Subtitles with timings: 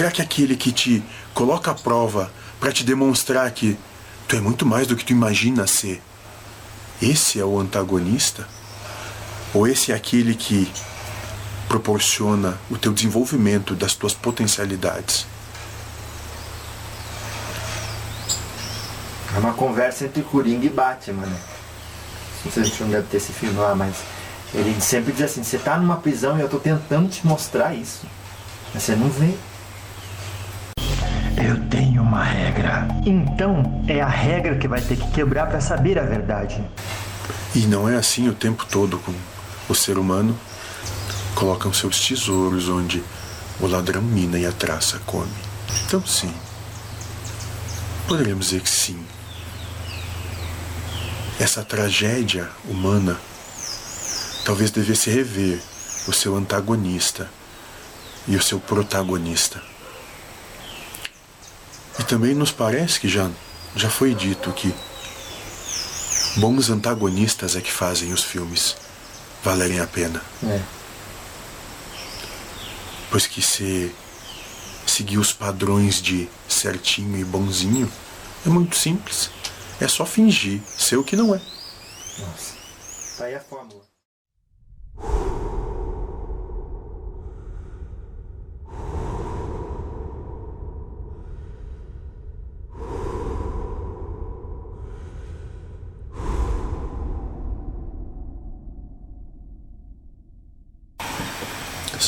[0.00, 1.04] Será que aquele que te
[1.34, 3.78] coloca à prova para te demonstrar que
[4.26, 6.02] tu é muito mais do que tu imagina ser,
[7.02, 8.48] esse é o antagonista?
[9.52, 10.72] Ou esse é aquele que
[11.68, 15.26] proporciona o teu desenvolvimento das tuas potencialidades?
[19.36, 21.40] É uma conversa entre Coringa e Batman, né?
[22.42, 23.96] Não sei se não deve ter esse filme lá, mas
[24.54, 28.06] ele sempre diz assim, você tá numa prisão e eu tô tentando te mostrar isso.
[28.72, 29.34] Mas você não vê.
[31.42, 32.86] Eu tenho uma regra.
[33.06, 36.62] Então, é a regra que vai ter que quebrar para saber a verdade.
[37.54, 39.14] E não é assim o tempo todo com
[39.68, 40.38] o ser humano.
[41.34, 43.02] Colocam seus tesouros onde
[43.58, 45.32] o ladrão mina e a traça come.
[45.86, 46.32] Então, sim.
[48.06, 49.02] Poderíamos dizer que sim.
[51.38, 53.16] Essa tragédia humana
[54.44, 55.58] talvez devesse rever
[56.06, 57.30] o seu antagonista
[58.28, 59.62] e o seu protagonista.
[62.00, 63.30] E também nos parece que já,
[63.76, 64.74] já foi dito que
[66.36, 68.74] bons antagonistas é que fazem os filmes
[69.44, 70.22] valerem a pena.
[70.42, 70.62] É.
[73.10, 73.94] Pois que se
[74.86, 77.90] seguir os padrões de certinho e bonzinho
[78.46, 79.30] é muito simples.
[79.78, 81.40] É só fingir ser o que não é.
[82.18, 82.54] Nossa.
[83.18, 83.84] Tá aí a fórmula.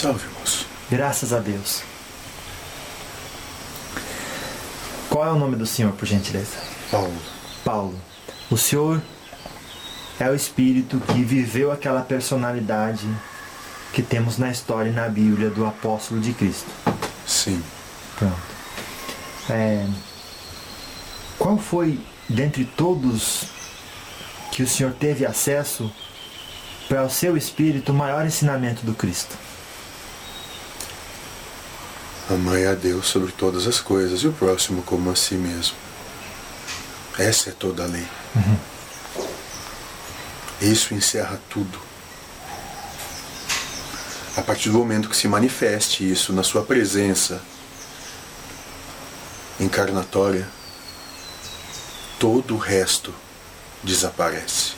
[0.02, 0.66] Salve, moço.
[0.90, 1.80] Graças a Deus.
[5.08, 6.56] Qual é o nome do senhor, por gentileza?
[6.90, 7.22] Paulo.
[7.64, 8.00] Paulo.
[8.50, 9.00] O senhor
[10.18, 13.06] é o espírito que viveu aquela personalidade
[13.92, 16.68] que temos na história e na Bíblia do apóstolo de Cristo.
[17.24, 17.62] Sim.
[18.18, 18.42] Pronto.
[19.50, 19.86] É,
[21.38, 23.44] qual foi, dentre todos
[24.50, 25.92] que o senhor teve acesso,
[26.88, 29.51] para o seu espírito, o maior ensinamento do Cristo?
[32.30, 35.76] Amai a Deus sobre todas as coisas e o próximo como a si mesmo.
[37.18, 38.06] Essa é toda a lei.
[40.60, 41.78] Isso encerra tudo.
[44.36, 47.42] A partir do momento que se manifeste isso na sua presença
[49.60, 50.48] encarnatória,
[52.18, 53.12] todo o resto
[53.82, 54.72] desaparece.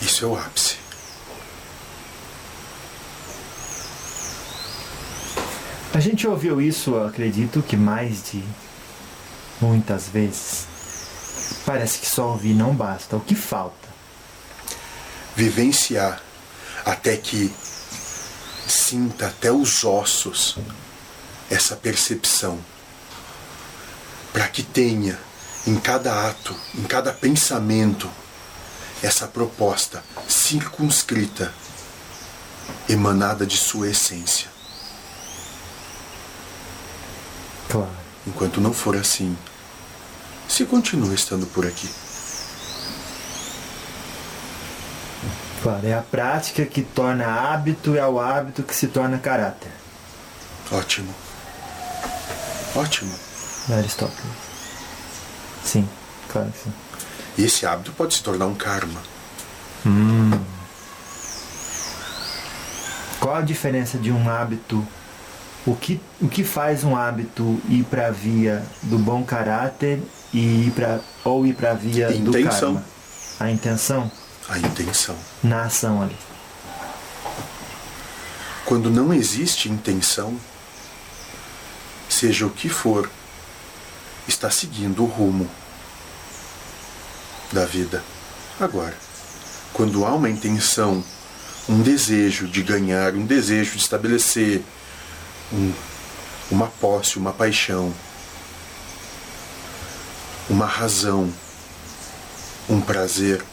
[0.00, 0.76] Isso é o ápice.
[5.91, 8.42] A gente ouviu isso, acredito que mais de
[9.60, 10.66] muitas vezes.
[11.64, 13.16] Parece que só ouvir não basta.
[13.16, 13.88] O que falta?
[15.36, 16.20] Vivenciar
[16.84, 17.54] até que
[18.66, 20.58] sinta até os ossos
[21.48, 22.58] essa percepção.
[24.32, 25.18] Para que tenha
[25.66, 28.10] em cada ato, em cada pensamento,
[29.02, 31.54] essa proposta circunscrita,
[32.88, 34.51] emanada de sua essência.
[37.72, 37.88] Claro.
[38.26, 39.34] Enquanto não for assim,
[40.46, 41.88] se continua estando por aqui.
[45.62, 49.72] Claro, é a prática que torna hábito e é o hábito que se torna caráter.
[50.70, 51.14] Ótimo.
[52.76, 53.14] Ótimo.
[53.70, 54.20] Aristóteles.
[55.64, 55.88] Sim,
[56.28, 56.72] claro que sim.
[57.38, 59.00] E esse hábito pode se tornar um karma.
[63.18, 64.86] Qual a diferença de um hábito?
[65.64, 70.00] O que, o que faz um hábito ir para a via do bom caráter
[70.32, 72.74] e ir pra, ou ir para a via do Intenção.
[72.74, 72.84] karma?
[73.38, 74.10] A intenção
[74.48, 75.16] A intenção.
[75.42, 76.16] na ação ali.
[78.64, 80.36] Quando não existe intenção,
[82.08, 83.08] seja o que for,
[84.26, 85.48] está seguindo o rumo
[87.52, 88.02] da vida.
[88.60, 88.94] Agora,
[89.72, 91.04] quando há uma intenção,
[91.68, 94.62] um desejo de ganhar, um desejo de estabelecer
[95.52, 95.74] um-
[96.50, 97.92] uma posse, uma paixão,
[100.48, 101.32] uma razão,
[102.68, 103.44] um prazer,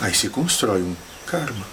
[0.00, 1.66] aí se constrói um karma.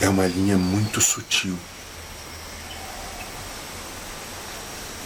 [0.00, 1.58] É uma linha muito sutil.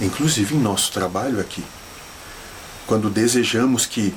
[0.01, 1.65] Inclusive em nosso trabalho aqui.
[2.87, 4.15] Quando desejamos que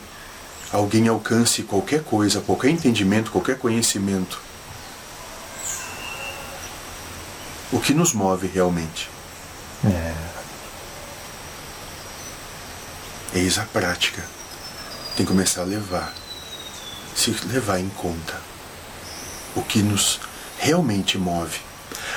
[0.74, 4.42] alguém alcance qualquer coisa, qualquer entendimento, qualquer conhecimento,
[7.72, 9.10] o que nos move realmente?
[9.86, 10.14] É.
[13.36, 14.24] Eis a prática
[15.16, 16.14] tem que começar a levar,
[17.16, 18.42] se levar em conta
[19.56, 20.20] o que nos
[20.58, 21.60] realmente move,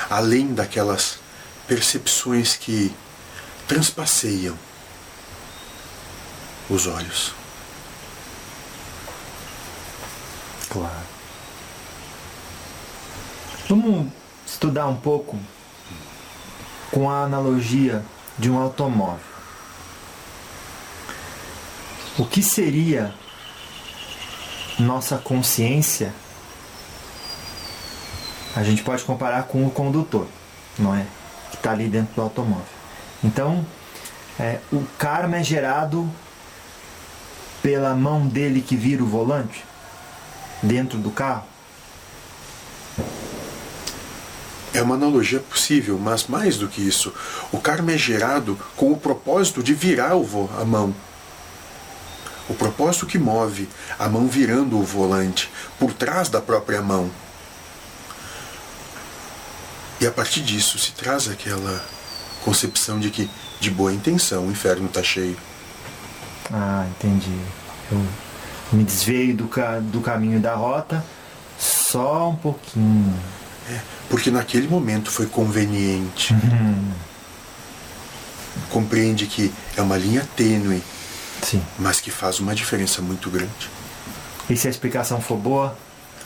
[0.09, 1.19] além daquelas
[1.67, 2.95] percepções que
[3.67, 4.57] transpasseiam
[6.69, 7.36] os olhos.
[10.69, 11.17] Claro.
[13.69, 14.07] Vamos
[14.45, 15.37] estudar um pouco
[16.91, 18.03] com a analogia
[18.37, 19.25] de um automóvel.
[22.17, 23.13] O que seria
[24.79, 26.13] nossa consciência?
[28.55, 30.27] A gente pode comparar com o condutor,
[30.79, 31.05] não é?
[31.51, 32.65] Que está ali dentro do automóvel.
[33.23, 33.65] Então,
[34.39, 36.09] é, o karma é gerado
[37.61, 39.63] pela mão dele que vira o volante
[40.61, 41.45] dentro do carro.
[44.73, 47.13] É uma analogia possível, mas mais do que isso,
[47.51, 50.93] o karma é gerado com o propósito de virar o a mão.
[52.49, 53.67] O propósito que move
[53.97, 55.49] a mão virando o volante
[55.79, 57.09] por trás da própria mão.
[59.99, 61.83] E a partir disso se traz aquela
[62.45, 65.35] concepção de que, de boa intenção, o inferno está cheio.
[66.53, 67.35] Ah, entendi.
[67.91, 68.05] Eu
[68.71, 71.03] me desviei do, ca do caminho da rota
[71.57, 73.13] só um pouquinho.
[73.69, 73.79] É,
[74.09, 76.33] porque naquele momento foi conveniente.
[76.33, 76.91] Uhum.
[78.69, 80.81] Compreende que é uma linha tênue,
[81.41, 81.61] Sim.
[81.77, 83.69] mas que faz uma diferença muito grande.
[84.49, 85.77] E se a explicação for boa?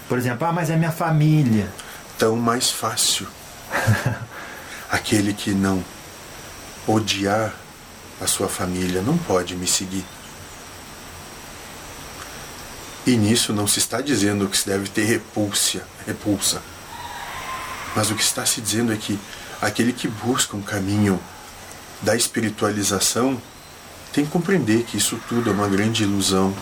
[0.08, 1.70] Por exemplo, ah, mas é minha família.
[2.18, 3.28] Tão mais fácil.
[4.92, 5.84] Aquele que não
[6.88, 7.54] odiar
[8.20, 10.06] a sua família não pode me seguir.
[13.06, 16.62] E nisso não se está dizendo que se deve ter repulsa, repulsa.
[17.96, 19.20] Mas o que está se dizendo é que
[19.62, 21.20] aquele que busca um caminho
[22.02, 23.42] da espiritualização
[24.14, 26.54] tem que compreender que isso tudo é uma grande ilusão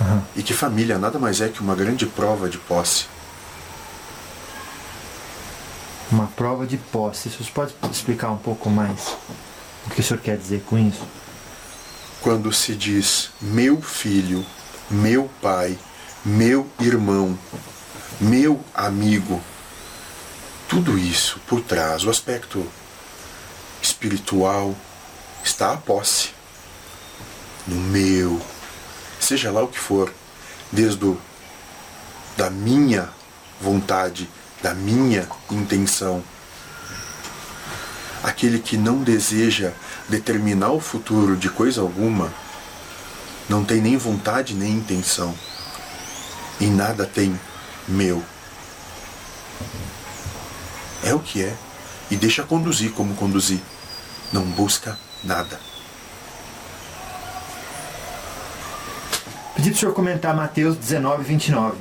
[0.00, 0.22] Uhum.
[0.36, 3.06] e que família nada mais é que uma grande prova de posse.
[6.10, 7.28] Uma prova de posse.
[7.28, 9.16] Você pode explicar um pouco mais
[9.86, 11.04] o que o senhor quer dizer com isso?
[12.20, 14.44] Quando se diz meu filho,
[14.90, 15.78] meu pai,
[16.24, 17.38] meu irmão,
[18.20, 19.40] meu amigo,
[20.68, 22.66] tudo isso por trás, o aspecto
[23.82, 24.74] espiritual
[25.44, 26.30] está a posse.
[27.66, 28.40] No meu,
[29.20, 30.12] seja lá o que for,
[30.72, 31.20] desde o,
[32.36, 33.10] da minha
[33.60, 34.28] vontade,
[34.62, 36.24] da minha intenção.
[38.22, 39.72] Aquele que não deseja
[40.08, 42.32] determinar o futuro de coisa alguma,
[43.48, 45.34] não tem nem vontade nem intenção.
[46.60, 47.38] E nada tem
[47.86, 48.22] meu.
[51.02, 51.56] É o que é
[52.10, 53.60] e deixa conduzir como conduzir.
[54.32, 55.58] Não busca nada.
[59.54, 61.76] Pedi para o senhor comentar Mateus 19, 29.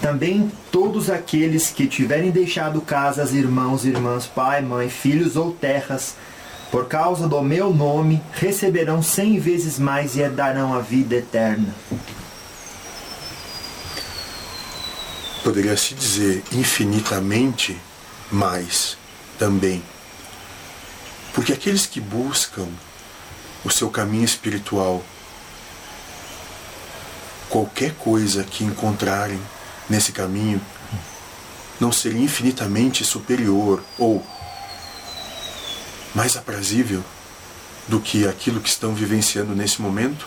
[0.00, 6.14] Também todos aqueles que tiverem deixado casas, irmãos, irmãs, pai, mãe, filhos ou terras,
[6.74, 11.72] por causa do meu nome, receberão cem vezes mais e herdarão a vida eterna.
[15.44, 17.80] Poderia se dizer infinitamente
[18.28, 18.98] mais
[19.38, 19.80] também.
[21.32, 22.66] Porque aqueles que buscam
[23.64, 25.00] o seu caminho espiritual,
[27.48, 29.38] qualquer coisa que encontrarem
[29.88, 30.60] nesse caminho
[31.78, 34.26] não seria infinitamente superior ou
[36.14, 37.02] mais aprazível
[37.88, 40.26] do que aquilo que estão vivenciando nesse momento?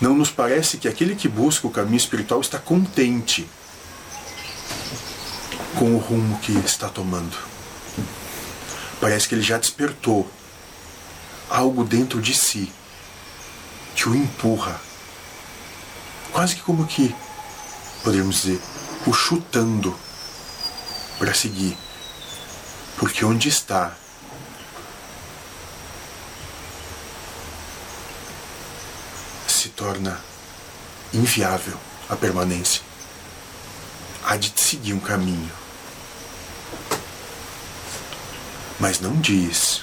[0.00, 3.48] Não nos parece que aquele que busca o caminho espiritual está contente
[5.78, 7.36] com o rumo que está tomando.
[9.00, 10.30] Parece que ele já despertou
[11.48, 12.72] algo dentro de si
[13.94, 14.80] que o empurra,
[16.32, 17.14] quase que como que,
[18.02, 18.60] poderíamos dizer,
[19.06, 19.96] o chutando
[21.18, 21.76] para seguir.
[22.96, 23.96] Porque onde está
[29.76, 30.18] torna
[31.12, 32.82] inviável a permanência.
[34.24, 35.50] Há de seguir um caminho.
[38.78, 39.82] Mas não diz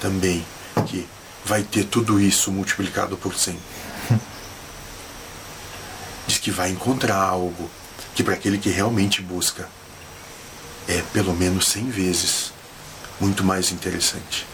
[0.00, 0.44] também
[0.86, 1.08] que
[1.44, 3.58] vai ter tudo isso multiplicado por 100.
[6.26, 7.70] Diz que vai encontrar algo
[8.14, 9.68] que para aquele que realmente busca
[10.88, 12.52] é pelo menos 100 vezes
[13.20, 14.46] muito mais interessante.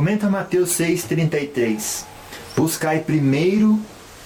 [0.00, 2.04] Comenta Mateus 6,33.
[2.56, 3.78] Buscai primeiro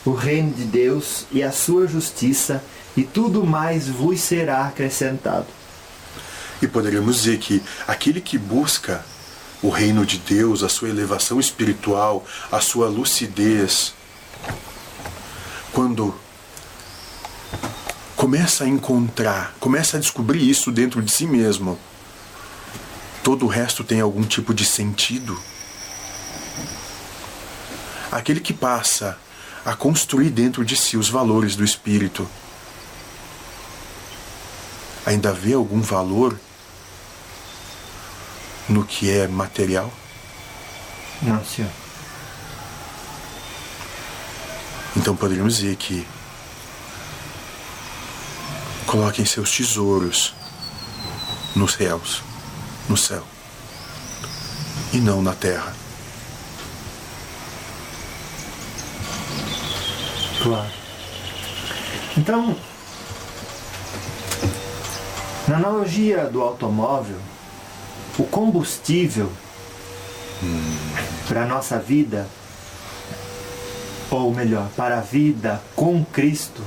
[0.05, 2.63] o reino de Deus e a sua justiça,
[2.97, 5.49] e tudo mais vos será acrescentado.
[6.63, 9.05] E poderíamos dizer que aquele que busca
[9.61, 13.95] o reino de Deus, a sua elevação espiritual, a sua lucidez,
[15.73, 16.15] quando
[18.15, 21.77] começa a encontrar, começa a descobrir isso dentro de si mesmo,
[23.25, 25.37] todo o resto tem algum tipo de sentido.
[28.15, 29.19] Aquele que passa
[29.67, 32.29] a construir dentro de si os valores do espírito,
[35.05, 36.39] ainda vê algum valor
[38.69, 39.93] no que é material?
[41.23, 41.73] Não, senhor.
[44.97, 46.07] Então poderíamos dizer que
[48.87, 50.33] coloquem seus tesouros
[51.57, 52.23] nos céus
[52.89, 53.27] no céu
[54.93, 55.84] e não na terra.
[60.45, 60.71] Claro.
[62.19, 62.55] Então,
[65.49, 67.17] na analogia do automóvel,
[68.19, 69.33] o combustível
[70.43, 70.77] hum.
[71.27, 72.29] para a nossa vida,
[74.11, 76.63] ou melhor, para a vida com Cristo,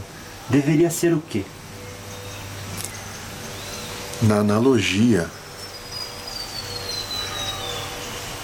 [0.50, 1.46] deveria ser o quê?
[4.24, 5.29] Na analogia,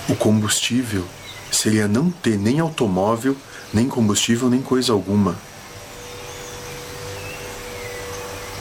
[0.07, 1.03] o combustível
[1.51, 3.35] seria não ter nem automóvel,
[3.73, 5.35] nem combustível, nem coisa alguma.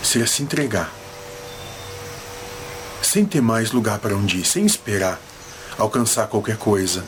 [0.02, 0.92] Seria se entregar.
[3.02, 5.21] Sem ter mais lugar para onde ir, sem esperar
[5.78, 7.04] alcançar qualquer coisa,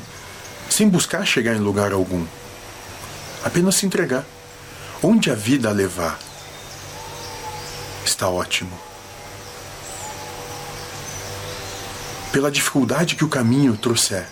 [0.68, 2.24] sem buscar chegar em lugar algum.
[3.44, 4.24] Apenas se entregar.
[5.02, 6.18] Onde a vida a levar,
[8.04, 8.78] está ótimo.
[12.34, 14.26] pela dificuldade que o caminho trouxer.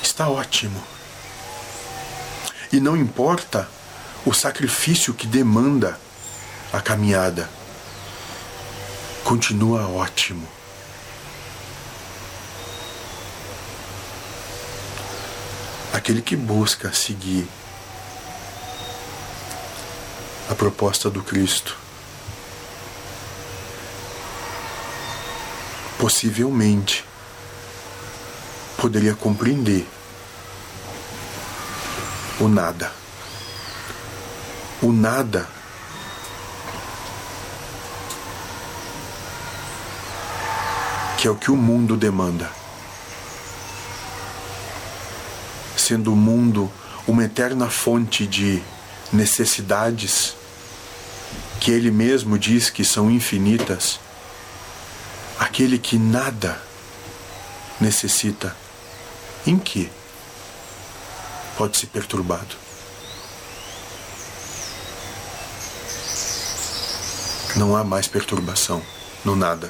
[0.00, 0.80] Está ótimo.
[2.72, 3.68] E não importa
[4.24, 5.98] o sacrifício que demanda
[6.72, 7.48] a caminhada.
[9.24, 10.46] Continua ótimo.
[15.92, 17.48] Aquele que busca seguir
[20.50, 21.76] a proposta do Cristo
[25.98, 27.04] possivelmente
[28.76, 29.86] poderia compreender
[32.40, 32.92] o nada.
[34.80, 35.48] O nada
[41.18, 42.48] que é o que o mundo demanda.
[45.76, 46.70] Sendo o mundo
[47.08, 48.62] uma eterna fonte de
[49.12, 50.36] necessidades
[51.60, 53.98] que ele mesmo diz que são infinitas
[55.38, 56.60] aquele que nada
[57.80, 58.54] necessita,
[59.46, 59.90] em que
[61.58, 62.54] pode ser perturbado?
[67.56, 68.80] Não há mais perturbação
[69.24, 69.68] no nada.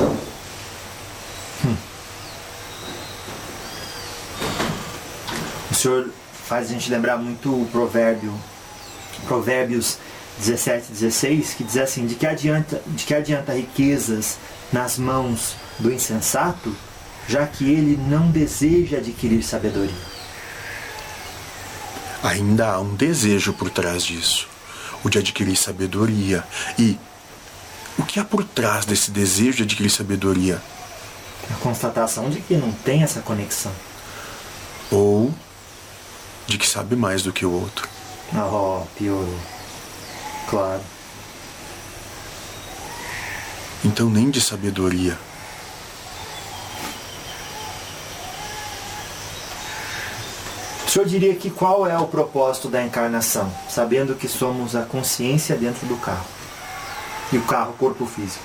[0.00, 1.76] Hum.
[5.70, 6.10] O senhor
[6.46, 8.32] faz a gente lembrar muito o provérbio,
[9.26, 9.98] Provérbios
[10.38, 14.38] 17, 16, que diz assim, de que adianta, de que adianta riquezas
[14.72, 16.74] nas mãos do insensato,
[17.28, 19.94] já que ele não deseja adquirir sabedoria.
[22.22, 24.48] Ainda há um desejo por trás disso,
[25.04, 26.42] o de adquirir sabedoria.
[26.78, 26.98] E
[27.98, 30.60] o que há por trás desse desejo de adquirir sabedoria?
[31.50, 33.72] A constatação de que não tem essa conexão.
[34.90, 35.32] Ou
[36.46, 37.86] de que sabe mais do que o outro.
[38.34, 39.38] Oh, piorou.
[40.48, 40.82] Claro.
[43.84, 45.18] Então nem de sabedoria.
[50.88, 55.54] O senhor diria que qual é o propósito da encarnação, sabendo que somos a consciência
[55.54, 56.24] dentro do carro
[57.30, 58.42] e o carro, corpo físico?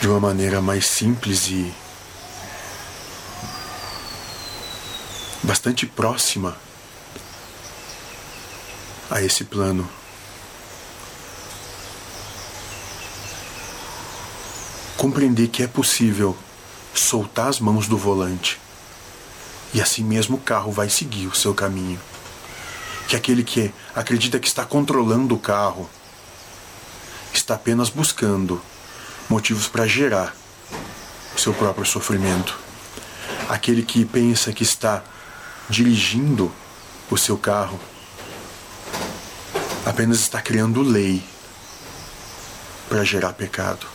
[0.00, 1.74] De uma maneira mais simples e
[5.42, 6.56] bastante próxima
[9.10, 9.90] a esse plano.
[14.96, 16.38] Compreender que é possível
[16.94, 18.60] soltar as mãos do volante
[19.74, 22.00] e assim mesmo o carro vai seguir o seu caminho.
[23.08, 25.88] Que aquele que acredita que está controlando o carro
[27.32, 28.60] está apenas buscando
[29.28, 30.34] motivos para gerar
[31.34, 32.58] o seu próprio sofrimento.
[33.48, 35.02] Aquele que pensa que está
[35.68, 36.52] dirigindo
[37.10, 37.78] o seu carro
[39.84, 41.22] apenas está criando lei
[42.88, 43.91] para gerar pecado.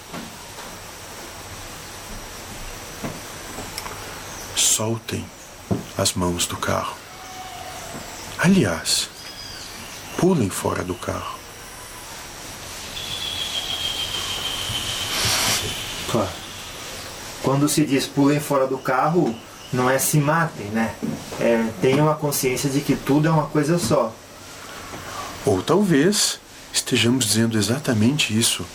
[4.58, 5.24] Soltem
[5.96, 6.96] as mãos do carro.
[8.40, 9.08] Aliás,
[10.18, 11.38] pulem fora do carro.
[16.10, 16.30] Claro.
[17.44, 19.36] Quando se diz pulem fora do carro,
[19.72, 20.96] não é se matem, né?
[21.40, 24.12] É, tenham a consciência de que tudo é uma coisa só.
[25.46, 26.40] Ou talvez
[26.74, 28.66] estejamos dizendo exatamente isso.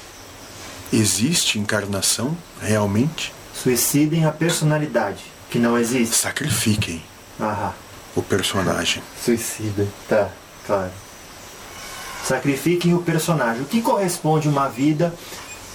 [0.93, 3.33] Existe encarnação realmente?
[3.53, 6.17] Suicidem a personalidade, que não existe.
[6.17, 7.03] Sacrifiquem
[7.39, 7.75] Aham.
[8.17, 9.03] o personagem.
[9.23, 9.87] Suicida.
[10.09, 10.31] Tá,
[10.67, 10.91] claro.
[12.25, 13.61] Sacrifiquem o personagem.
[13.61, 15.15] O que corresponde uma vida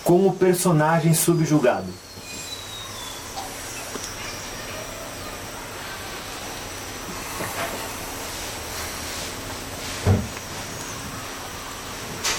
[0.03, 1.93] como personagem subjugado?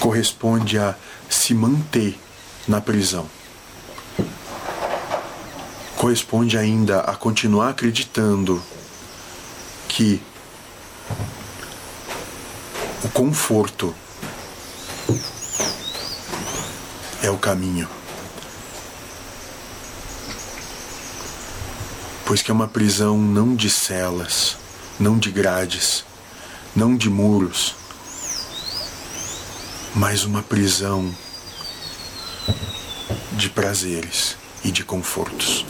[0.01, 0.97] Corresponde a
[1.31, 2.19] se manter
[2.67, 3.38] na prisão.
[6.09, 8.63] Corresponde ainda a continuar acreditando
[9.87, 10.23] que
[13.05, 13.95] o conforto
[17.23, 17.87] é o caminho.
[22.25, 24.57] Pois que é uma prisão não de celas,
[24.99, 26.07] não de grades,
[26.75, 27.75] não de muros,
[29.95, 31.15] mas uma prisão
[33.33, 35.67] de prazeres e de confortos.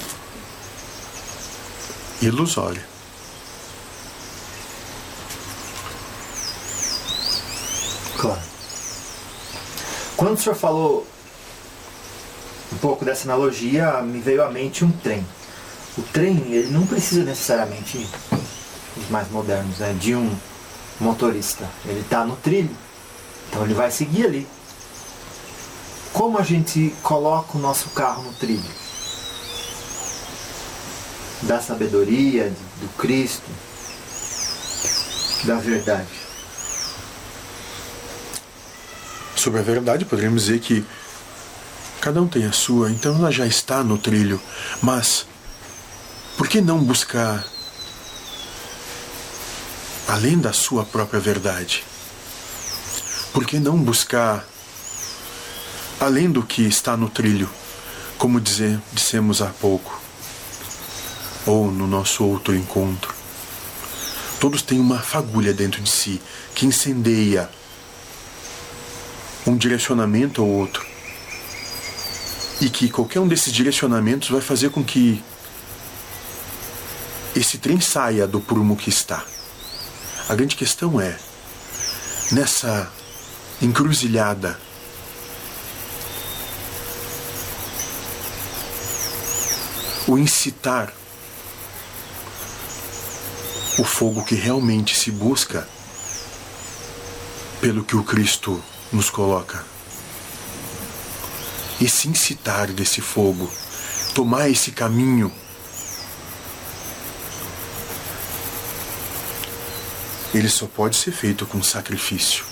[2.20, 2.84] Ilusória.
[8.16, 8.40] Claro.
[10.16, 11.06] Quando o senhor falou
[12.72, 15.24] um pouco dessa analogia, me veio à mente um trem.
[15.96, 18.08] O trem, ele não precisa necessariamente,
[18.96, 20.36] os mais modernos, né, de um
[21.00, 21.68] motorista.
[21.84, 22.76] Ele está no trilho,
[23.48, 24.46] então ele vai seguir ali.
[26.12, 28.87] Como a gente coloca o nosso carro no trilho?
[31.42, 33.50] Da sabedoria, do Cristo,
[35.44, 36.08] da verdade.
[39.36, 40.84] Sobre a verdade, poderíamos dizer que
[42.00, 44.40] cada um tem a sua, então ela já está no trilho.
[44.82, 45.26] Mas
[46.36, 47.44] por que não buscar
[50.08, 51.84] além da sua própria verdade?
[53.32, 54.44] Por que não buscar
[56.00, 57.48] além do que está no trilho,
[58.16, 60.00] como dizer, dissemos há pouco,
[61.48, 63.14] ou no nosso outro encontro?
[64.38, 66.20] Todos têm uma fagulha dentro de si
[66.54, 67.48] que incendeia
[69.46, 70.86] um direcionamento ou outro.
[72.60, 75.22] E que qualquer um desses direcionamentos vai fazer com que
[77.34, 79.24] esse trem saia do prumo que está.
[80.28, 81.16] A grande questão é,
[82.30, 82.92] nessa
[83.62, 84.58] encruzilhada,
[90.06, 90.92] o incitar
[93.78, 95.66] o fogo que realmente se busca
[97.60, 98.62] pelo que o Cristo
[98.92, 99.64] nos coloca.
[101.80, 103.48] E se incitar desse fogo,
[104.14, 105.32] tomar esse caminho.
[110.34, 112.44] Ele só pode ser feito com sacrifício.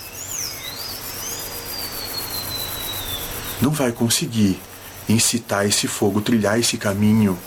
[3.61, 4.59] Não vai conseguir
[5.09, 7.37] incitar esse fogo, trilhar esse caminho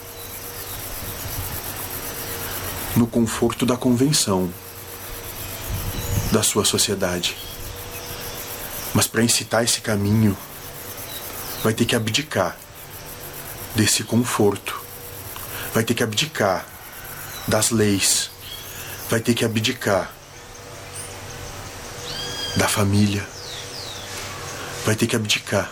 [2.97, 4.53] no conforto da convenção
[6.33, 7.37] da sua sociedade.
[8.95, 10.37] Mas para incitar esse caminho,
[11.63, 12.57] vai ter que abdicar
[13.75, 14.81] desse conforto,
[15.73, 16.67] vai ter que abdicar
[17.47, 18.31] das leis,
[19.09, 20.13] vai ter que abdicar
[22.57, 23.27] da família,
[24.85, 25.71] vai ter que abdicar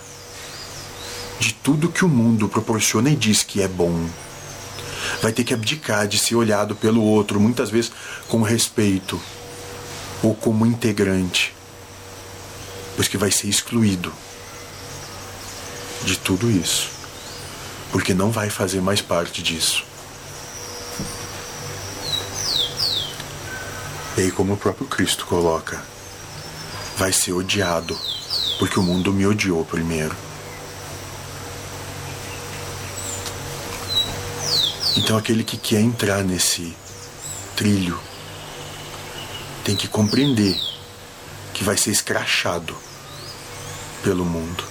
[1.40, 4.08] de tudo que o mundo proporciona e diz que é bom.
[5.22, 7.92] Vai ter que abdicar de ser olhado pelo outro, muitas vezes
[8.28, 9.20] com respeito
[10.22, 11.58] ou como integrante
[12.98, 14.12] pois que vai ser excluído
[16.02, 16.90] de tudo isso,
[17.92, 19.84] porque não vai fazer mais parte disso.
[24.16, 25.80] E aí, como o próprio Cristo coloca,
[26.96, 27.96] vai ser odiado,
[28.58, 30.16] porque o mundo me odiou primeiro.
[34.98, 36.76] Então, aquele que quer entrar nesse
[37.54, 37.98] trilho
[39.64, 40.58] tem que compreender
[41.54, 42.74] que vai ser escrachado
[44.02, 44.64] pelo mundo.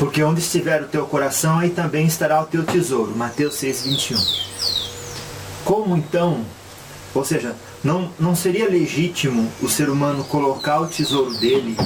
[0.00, 3.16] Porque onde estiver o teu coração, aí também estará o teu tesouro.
[3.16, 4.18] Mateus 6, 21.
[5.64, 6.44] Como então,
[7.14, 11.76] ou seja, não, não seria legítimo o ser humano colocar o tesouro dele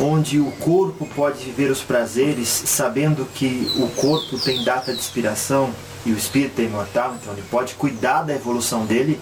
[0.00, 5.70] onde o corpo pode viver os prazeres, sabendo que o corpo tem data de expiração
[6.04, 9.18] e o espírito é imortal, então ele pode cuidar da evolução dele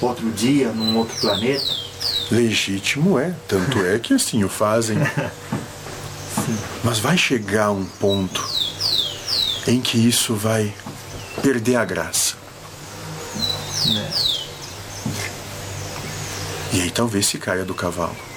[0.00, 1.64] outro dia, num outro planeta.
[2.30, 4.98] Legítimo é, tanto é que assim o fazem.
[6.84, 8.46] Mas vai chegar um ponto
[9.66, 10.72] em que isso vai
[11.42, 12.36] perder a graça.
[13.86, 14.12] Né?
[16.72, 18.27] E aí talvez se caia do cavalo.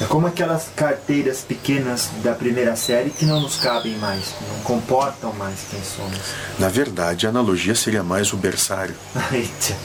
[0.00, 5.32] É como aquelas carteiras pequenas da primeira série que não nos cabem mais, não comportam
[5.32, 6.18] mais quem somos.
[6.58, 8.94] Na verdade, a analogia seria mais o berçário
[9.32, 9.76] Eita.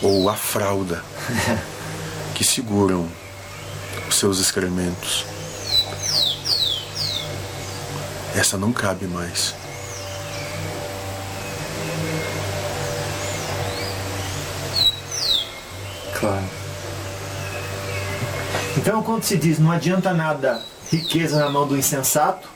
[0.00, 1.04] ou a fralda
[2.34, 3.06] que seguram
[4.08, 5.26] os seus excrementos.
[8.34, 9.54] Essa não cabe mais.
[16.18, 16.61] Claro.
[18.76, 22.48] Então, quando se diz não adianta nada riqueza na mão do insensato,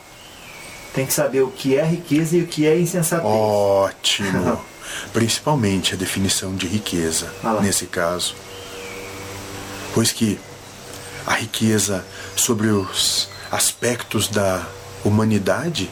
[0.95, 3.27] tem que saber o que é riqueza e o que é insensatez.
[3.27, 4.61] Ótimo!
[5.13, 8.35] Principalmente a definição de riqueza, Ah nesse caso.
[9.93, 10.39] Pois que
[11.27, 12.05] a riqueza
[12.37, 14.65] sobre os aspectos da
[15.05, 15.91] humanidade,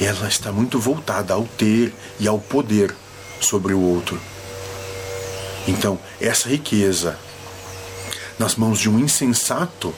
[0.00, 2.94] ela está muito voltada ao ter e ao poder
[3.40, 4.20] sobre o outro.
[5.66, 7.18] Então, essa riqueza
[8.40, 9.94] nas mãos de um insensato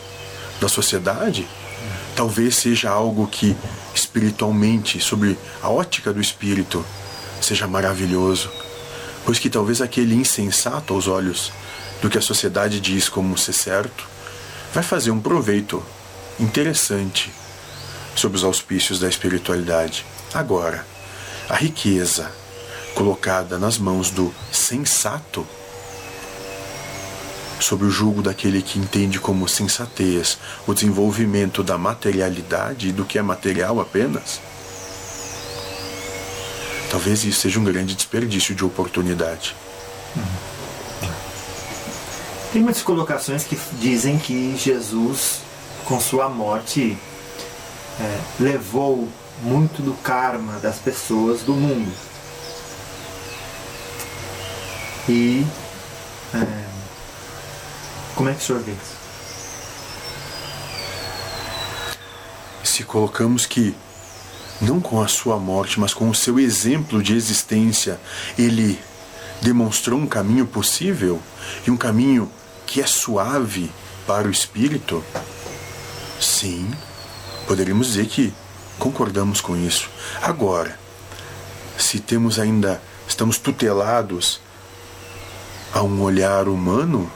[0.60, 1.46] da sociedade,
[2.16, 3.56] talvez seja algo que
[3.94, 6.84] espiritualmente, sobre a ótica do espírito,
[7.40, 8.50] seja maravilhoso,
[9.24, 11.52] pois que talvez aquele insensato aos olhos
[12.02, 14.08] do que a sociedade diz como ser certo,
[14.74, 15.80] vai fazer um proveito
[16.40, 17.32] interessante
[18.16, 20.04] sob os auspícios da espiritualidade.
[20.34, 20.84] Agora,
[21.48, 22.28] a riqueza
[22.96, 25.46] colocada nas mãos do sensato,
[27.62, 33.18] sob o jugo daquele que entende como sensatez o desenvolvimento da materialidade e do que
[33.18, 34.40] é material apenas,
[36.90, 39.54] talvez isso seja um grande desperdício de oportunidade.
[42.52, 45.40] Tem muitas colocações que dizem que Jesus,
[45.84, 46.98] com sua morte,
[47.98, 49.08] é, levou
[49.42, 51.90] muito do karma das pessoas do mundo.
[55.08, 55.46] E.
[56.34, 56.71] é,
[58.14, 59.02] como é que o senhor vê isso?
[62.72, 63.74] se colocamos que,
[64.60, 68.00] não com a sua morte, mas com o seu exemplo de existência,
[68.38, 68.80] ele
[69.42, 71.20] demonstrou um caminho possível
[71.66, 72.30] e um caminho
[72.66, 73.70] que é suave
[74.06, 75.04] para o espírito,
[76.18, 76.70] sim,
[77.46, 78.32] poderíamos dizer que
[78.78, 79.90] concordamos com isso.
[80.22, 80.78] Agora,
[81.76, 84.40] se temos ainda, estamos tutelados
[85.74, 87.10] a um olhar humano,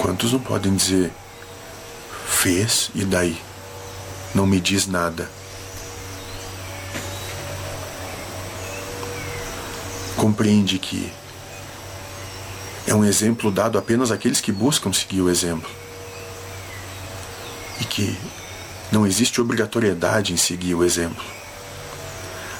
[0.00, 1.12] quantos não podem dizer
[2.26, 3.40] fez e daí?
[4.34, 5.30] Não me diz nada.
[10.16, 11.12] Compreende que
[12.86, 15.70] é um exemplo dado apenas àqueles que buscam seguir o exemplo.
[17.80, 18.16] E que
[18.90, 21.24] não existe obrigatoriedade em seguir o exemplo.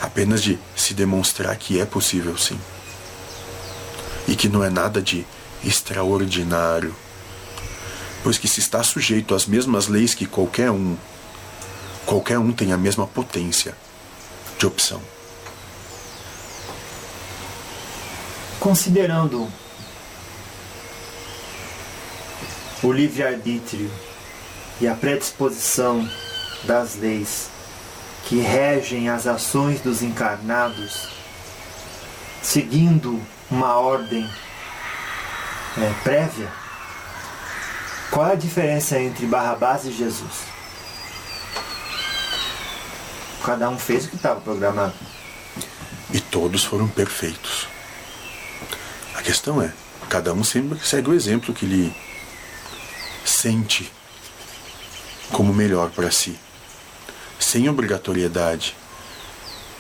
[0.01, 2.59] Apenas de se demonstrar que é possível sim.
[4.29, 5.27] E que não é nada de
[5.65, 6.95] extraordinário.
[8.23, 10.97] Pois que se está sujeito às mesmas leis que qualquer um,
[12.05, 13.75] qualquer um tem a mesma potência
[14.59, 15.01] de opção.
[18.59, 19.51] Considerando
[22.83, 23.91] o livre-arbítrio
[24.81, 26.09] e a predisposição
[26.65, 27.49] das leis
[28.25, 31.09] que regem as ações dos encarnados,
[32.43, 34.29] seguindo uma ordem
[35.79, 36.60] é, prévia,
[38.11, 40.45] qual é a diferença entre Barrabás e Jesus?
[43.45, 44.95] Cada um fez o que estava programado.
[46.13, 47.67] E todos foram perfeitos.
[49.15, 49.73] A questão é,
[50.09, 51.95] cada um sempre segue o exemplo que lhe
[53.25, 53.91] sente
[55.33, 56.39] como melhor para si,
[57.39, 58.77] sem obrigatoriedade.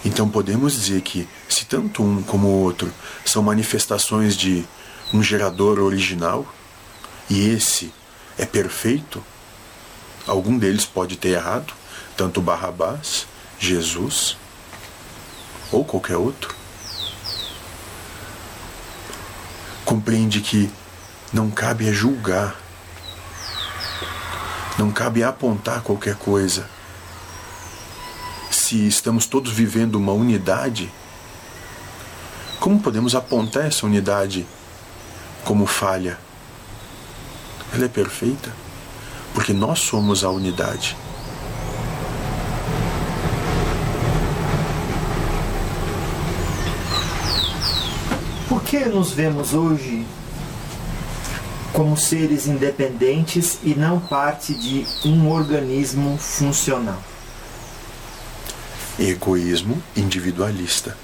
[0.05, 2.93] Então podemos dizer que, se tanto um como o outro
[3.25, 4.65] são manifestações de
[5.13, 6.47] um gerador original,
[7.29, 7.93] e esse
[8.41, 9.23] é perfeito,
[10.27, 11.75] algum deles pode ter errado,
[12.17, 13.27] tanto Barrabás,
[13.59, 14.35] Jesus
[15.71, 16.55] ou qualquer outro.
[19.85, 20.71] Compreende que
[21.31, 22.57] não cabe a julgar,
[24.79, 26.67] não cabe apontar qualquer coisa.
[28.51, 30.91] Se estamos todos vivendo uma unidade,
[32.59, 34.47] como podemos apontar essa unidade
[35.45, 36.30] como falha?
[37.73, 38.53] Ela é perfeita,
[39.33, 40.97] porque nós somos a unidade.
[48.49, 50.05] Por que nos vemos hoje
[51.73, 57.01] como seres independentes e não parte de um organismo funcional?
[58.99, 60.97] Egoísmo individualista.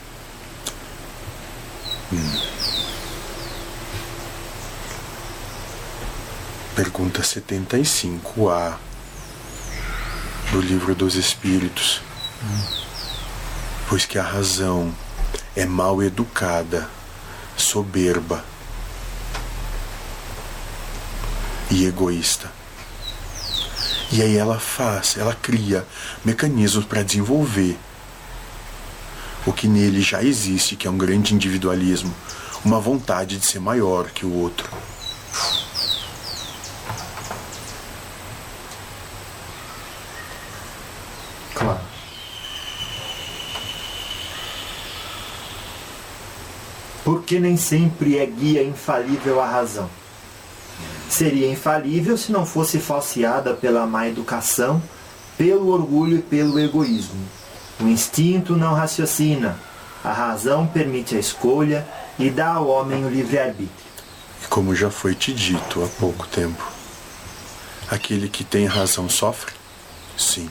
[6.76, 8.76] Pergunta 75A
[10.52, 12.02] do Livro dos Espíritos.
[13.88, 14.94] Pois que a razão
[15.56, 16.86] é mal educada,
[17.56, 18.44] soberba
[21.70, 22.52] e egoísta.
[24.12, 25.82] E aí ela faz, ela cria
[26.22, 27.78] mecanismos para desenvolver
[29.46, 32.14] o que nele já existe, que é um grande individualismo,
[32.62, 34.68] uma vontade de ser maior que o outro.
[47.06, 49.88] Porque nem sempre é guia infalível a razão.
[51.08, 54.82] Seria infalível se não fosse falseada pela má educação,
[55.38, 57.24] pelo orgulho e pelo egoísmo.
[57.78, 59.56] O instinto não raciocina,
[60.02, 61.86] a razão permite a escolha
[62.18, 63.70] e dá ao homem o livre-arbítrio.
[64.42, 66.68] E como já foi te dito há pouco tempo,
[67.88, 69.54] aquele que tem razão sofre?
[70.18, 70.50] Sim.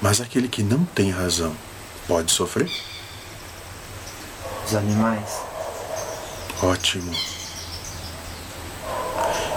[0.00, 1.52] Mas aquele que não tem razão
[2.06, 2.70] pode sofrer?
[4.64, 5.51] Os animais.
[6.62, 7.12] Ótimo.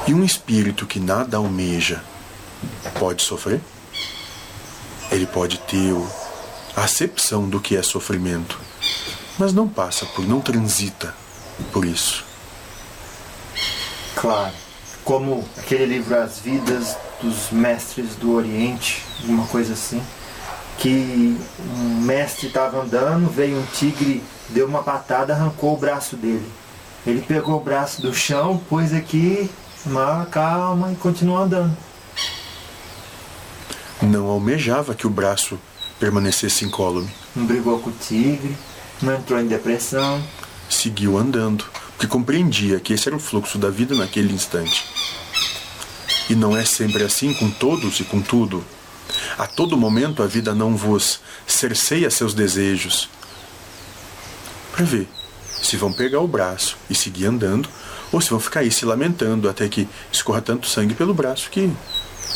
[0.07, 2.03] E um espírito que nada almeja
[2.97, 3.61] pode sofrer?
[5.11, 5.93] Ele pode ter
[6.75, 8.59] a acepção do que é sofrimento,
[9.37, 11.13] mas não passa por, não transita
[11.71, 12.25] por isso.
[14.15, 14.53] Claro.
[15.03, 20.01] Como aquele livro As Vidas dos Mestres do Oriente, uma coisa assim,
[20.79, 26.51] que um mestre estava andando, veio um tigre, deu uma patada, arrancou o braço dele.
[27.05, 29.49] Ele pegou o braço do chão, pôs aqui
[29.85, 31.77] uma calma e continua andando.
[34.01, 35.59] Não almejava que o braço
[35.99, 37.09] permanecesse incólume.
[37.35, 38.57] Não brigou com o tigre,
[39.01, 40.21] não entrou em depressão.
[40.67, 44.83] Seguiu andando, porque compreendia que esse era o fluxo da vida naquele instante.
[46.27, 48.65] E não é sempre assim com todos e com tudo.
[49.37, 53.07] A todo momento a vida não vos cerceia seus desejos.
[54.71, 55.07] Para ver
[55.61, 57.67] se vão pegar o braço e seguir andando,
[58.11, 61.71] ou se vão ficar aí se lamentando até que escorra tanto sangue pelo braço que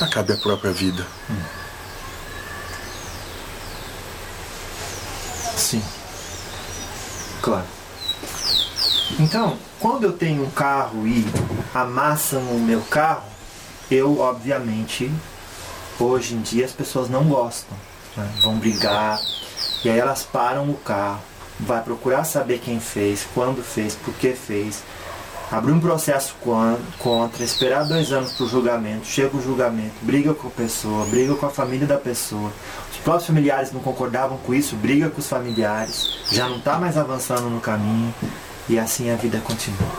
[0.02, 1.06] acabe a própria vida.
[5.56, 5.84] Sim.
[7.42, 7.66] Claro.
[9.20, 11.26] Então, quando eu tenho um carro e
[11.74, 13.24] amassam o meu carro,
[13.90, 15.12] eu, obviamente,
[16.00, 17.78] hoje em dia as pessoas não gostam.
[18.16, 18.30] né?
[18.42, 19.20] Vão brigar.
[19.84, 21.22] E aí elas param o carro,
[21.60, 24.84] vai procurar saber quem fez, quando fez, por que fez.
[25.52, 26.36] Abrir um processo
[27.00, 31.34] contra, esperar dois anos para o julgamento, chega o julgamento, briga com a pessoa, briga
[31.34, 32.52] com a família da pessoa.
[32.92, 36.98] Os próprios familiares não concordavam com isso, briga com os familiares, já não está mais
[36.98, 38.14] avançando no caminho
[38.70, 39.90] e assim a vida continua.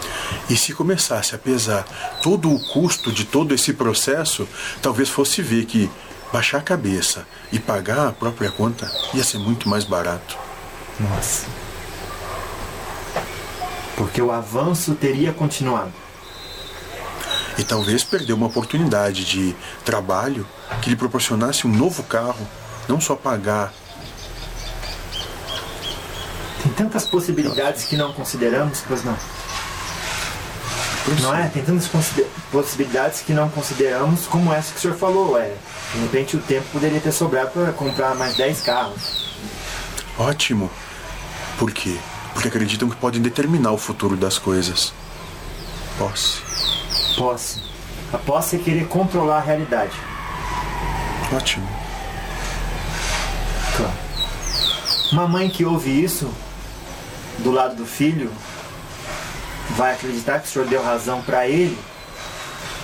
[0.49, 1.85] E se começasse a pesar
[2.23, 4.49] todo o custo de todo esse processo,
[4.81, 5.91] talvez fosse ver que
[6.33, 10.50] baixar a cabeça e pagar a própria conta ia ser muito mais barato.
[11.01, 11.47] Nossa.
[13.97, 15.93] Porque o avanço teria continuado.
[17.59, 20.47] E talvez perder uma oportunidade de trabalho
[20.81, 22.47] que lhe proporcionasse um novo carro,
[22.89, 23.73] não só pagar.
[26.63, 29.17] Tem tantas possibilidades que não consideramos, pois não.
[31.21, 31.49] Não é?
[31.49, 31.89] Tem tantas
[32.53, 35.39] possibilidades que não consideramos, como essa que o senhor falou.
[35.39, 35.55] É,
[35.95, 39.31] de repente o tempo poderia ter sobrado para comprar mais 10 carros.
[40.19, 40.71] Ótimo.
[41.61, 41.95] Por quê?
[42.33, 44.95] Porque acreditam que podem determinar o futuro das coisas.
[45.99, 46.41] Posse.
[47.19, 47.61] Posse.
[48.11, 49.93] A posse é querer controlar a realidade.
[51.31, 51.69] Ótimo.
[53.77, 53.93] Claro.
[55.13, 56.33] Uma mãe que ouve isso
[57.41, 58.33] do lado do filho
[59.77, 61.79] vai acreditar que o senhor deu razão para ele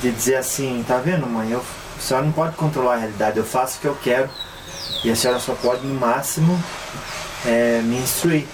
[0.02, 1.64] de dizer assim, tá vendo mãe, eu,
[1.96, 4.28] a senhora não pode controlar a realidade, eu faço o que eu quero
[5.02, 6.62] e a senhora só pode no máximo
[7.46, 8.46] é, me instruir.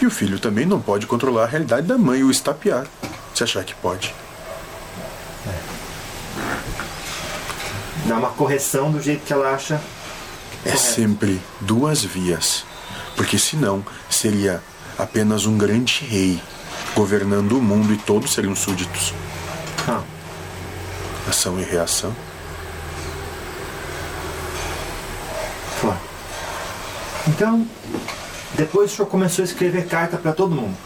[0.00, 2.86] E o filho também não pode controlar a realidade da mãe o estapear,
[3.34, 4.14] se achar que pode.
[8.06, 9.74] Dar uma correção do jeito que ela acha
[10.64, 10.78] É correto.
[10.80, 12.64] sempre duas vias,
[13.14, 14.62] porque senão seria
[14.98, 16.40] apenas um grande rei
[16.94, 19.12] governando o mundo e todos seriam súditos.
[19.86, 20.02] Ah,
[21.28, 22.14] Ação e reação.
[25.80, 25.98] claro.
[27.28, 27.66] Então,
[28.54, 30.76] depois o senhor começou a escrever carta para todo mundo.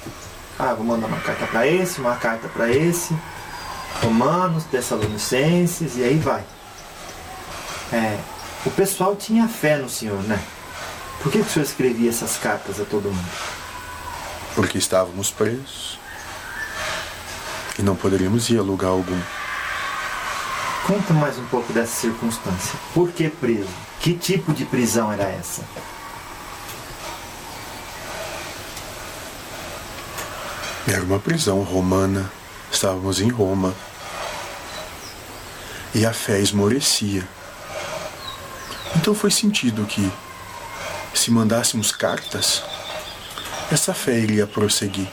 [0.58, 3.16] Ah, vou mandar uma carta para esse, uma carta para esse,
[4.02, 6.44] Romanos, Tessalonicenses, e aí vai.
[7.92, 8.18] É,
[8.64, 10.40] o pessoal tinha fé no Senhor, né?
[11.22, 13.30] Por que, que o Senhor escrevia essas cartas a todo mundo?
[14.54, 15.98] Porque estávamos presos
[17.78, 19.20] e não poderíamos ir a lugar algum.
[20.86, 22.78] Conta mais um pouco dessa circunstância.
[22.92, 23.68] Por que preso?
[24.00, 25.62] Que tipo de prisão era essa?
[30.86, 32.30] Era uma prisão romana.
[32.70, 33.74] Estávamos em Roma.
[35.94, 37.26] E a fé esmorecia.
[38.96, 40.10] Então foi sentido que,
[41.14, 42.62] se mandássemos cartas,
[43.72, 45.08] essa fé iria prosseguir.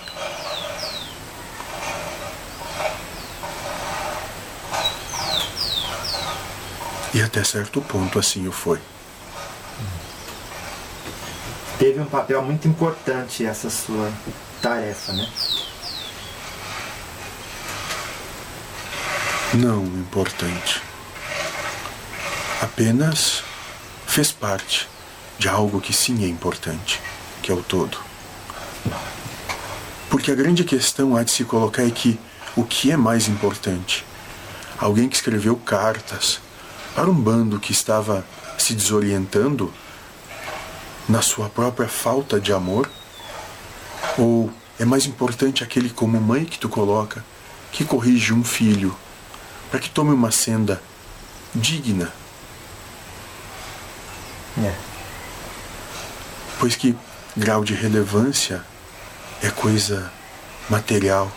[7.13, 8.79] E até certo ponto assim o foi.
[11.77, 14.11] Teve um papel muito importante essa sua
[14.61, 15.27] tarefa, né?
[19.53, 20.81] Não importante.
[22.61, 23.43] Apenas
[24.07, 24.87] fez parte
[25.37, 27.01] de algo que sim é importante,
[27.43, 27.97] que é o todo.
[30.09, 32.17] Porque a grande questão há de se colocar é que
[32.55, 34.05] o que é mais importante?
[34.77, 36.39] Alguém que escreveu cartas
[36.95, 38.25] para um bando que estava
[38.57, 39.73] se desorientando
[41.09, 42.89] na sua própria falta de amor?
[44.17, 47.21] Ou é mais importante aquele como mãe que tu coloca,
[47.69, 48.95] que corrige um filho,
[49.71, 50.81] para que tome uma senda
[51.55, 52.11] digna?
[54.61, 54.75] É.
[56.59, 56.95] Pois que
[57.35, 58.63] grau de relevância
[59.41, 60.11] é coisa
[60.69, 61.31] material.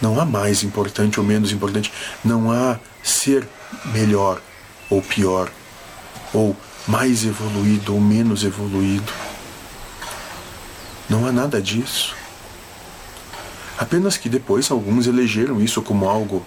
[0.00, 1.92] Não há mais importante ou menos importante.
[2.24, 3.46] Não há ser
[3.86, 4.40] melhor
[4.88, 5.50] ou pior.
[6.32, 9.12] Ou mais evoluído ou menos evoluído.
[11.08, 12.19] Não há nada disso.
[13.80, 16.44] Apenas que depois alguns elegeram isso como algo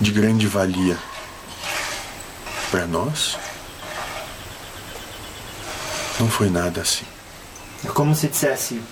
[0.00, 0.98] de grande valia.
[2.72, 3.38] Para nós,
[6.18, 7.04] não foi nada assim.
[7.84, 8.82] É como se dissesse,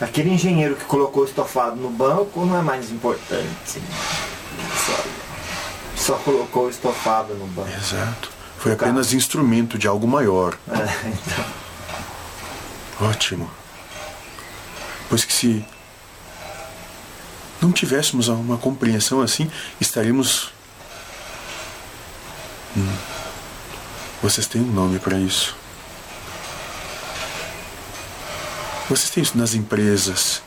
[0.00, 3.82] aquele engenheiro que colocou o estofado no banco não é mais importante.
[4.86, 5.04] Só,
[5.96, 7.68] só colocou o estofado no banco.
[7.76, 8.30] Exato.
[8.58, 10.56] Foi apenas instrumento de algo maior.
[10.70, 11.44] É, então,
[13.10, 13.50] Ótimo.
[15.08, 15.66] Pois que se
[17.62, 20.50] não tivéssemos uma compreensão assim, estaríamos.
[22.76, 22.92] Hum.
[24.20, 25.56] Vocês têm um nome para isso.
[28.88, 30.42] Vocês têm isso nas empresas,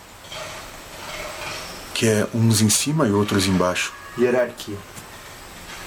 [1.93, 3.93] que é uns em cima e outros embaixo.
[4.17, 4.77] hierarquia.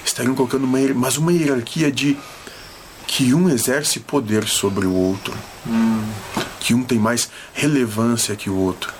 [0.03, 2.17] Estariam colocando uma, mas uma hierarquia de
[3.05, 5.33] que um exerce poder sobre o outro,
[6.59, 8.98] que um tem mais relevância que o outro.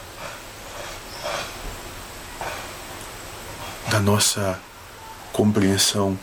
[4.00, 4.58] Da nossa
[5.34, 6.18] compreensão,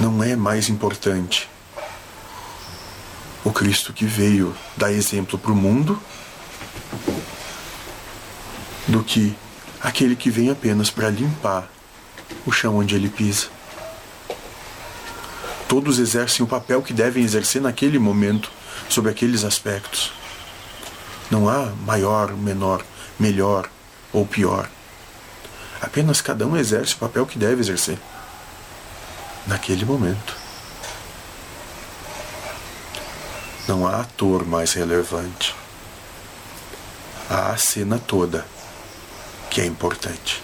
[0.00, 1.50] não é mais importante
[3.44, 6.00] o Cristo que veio dar exemplo para o mundo
[8.88, 9.36] do que
[9.82, 11.70] aquele que vem apenas para limpar
[12.46, 13.48] o chão onde ele pisa.
[15.68, 18.50] Todos exercem o papel que devem exercer naquele momento,
[18.88, 20.10] sobre aqueles aspectos.
[21.30, 22.82] Não há maior, menor,
[23.18, 23.68] melhor
[24.10, 24.66] ou pior.
[25.80, 27.98] Apenas cada um exerce o papel que deve exercer
[29.46, 30.36] naquele momento.
[33.66, 35.54] Não há ator mais relevante.
[37.28, 38.44] Há a cena toda
[39.48, 40.42] que é importante.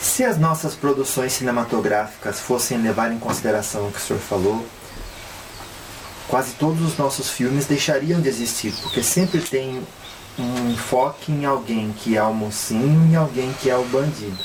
[0.00, 4.66] Se as nossas produções cinematográficas fossem levar em consideração o que o senhor falou,
[6.28, 9.86] quase todos os nossos filmes deixariam de existir, porque sempre tem
[10.40, 14.38] um enfoque em alguém que é o mocinho e alguém que é o bandido.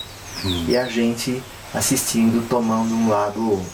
[0.67, 1.41] E a gente
[1.73, 3.71] assistindo, tomando um lado ou outro,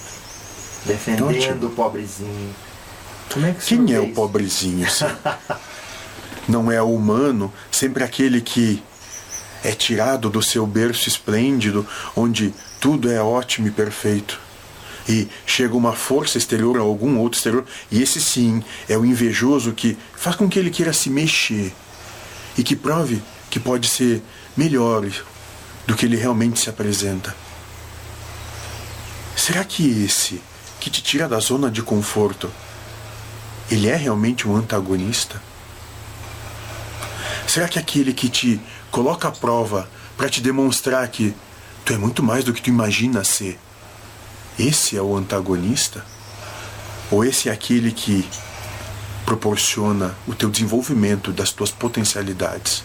[0.86, 1.68] defendendo Ótimo.
[1.68, 2.56] o pobrezinho.
[3.32, 4.88] Como é que Quem é o pobrezinho?
[6.48, 8.84] Não é o humano, sempre aquele que
[9.64, 14.40] é tirado do seu berço esplêndido, onde tudo é ótimo e perfeito.
[15.08, 19.72] E chega uma força exterior a algum outro exterior, e esse sim é o invejoso
[19.72, 21.74] que faz com que ele queira se mexer
[22.58, 24.22] e que prove que pode ser
[24.56, 25.06] melhor
[25.88, 27.36] do que ele realmente se apresenta.
[29.36, 30.42] Será que esse
[30.80, 32.52] que te tira da zona de conforto
[33.70, 35.42] ele é realmente um antagonista?
[37.48, 41.34] Será que aquele que te coloca à prova para te demonstrar que
[41.84, 43.60] tu é muito mais do que tu imagina ser,
[44.60, 46.06] esse é o antagonista?
[47.10, 48.28] Ou esse é aquele que
[49.26, 52.84] proporciona o teu desenvolvimento das tuas potencialidades?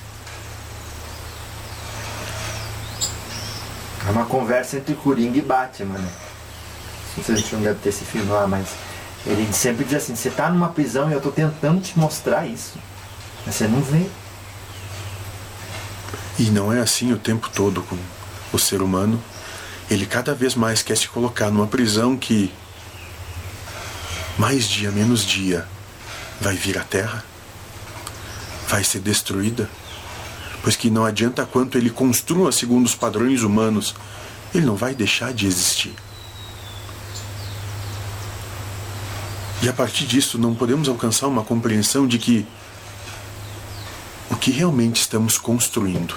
[4.07, 6.13] É uma conversa entre Coringa e Batman, né?
[7.17, 8.69] Não sei se a gente não deve ter esse filme lá, mas
[9.27, 12.79] ele sempre diz assim, você tá numa prisão e eu tô tentando te mostrar isso.
[13.45, 14.07] Mas você não vê.
[16.39, 17.97] E não é assim o tempo todo com
[18.53, 19.21] o ser humano.
[19.91, 22.53] Ele cada vez mais quer se colocar numa prisão que
[24.39, 25.67] mais dia menos dia
[26.41, 27.25] vai vir à terra,
[28.69, 29.69] vai ser destruída.
[30.63, 33.95] Pois que não adianta quanto ele construa segundo os padrões humanos,
[34.55, 35.95] ele não vai deixar de existir.
[39.63, 42.47] E a partir disso, não podemos alcançar uma compreensão de que
[44.31, 46.15] o que realmente estamos construindo,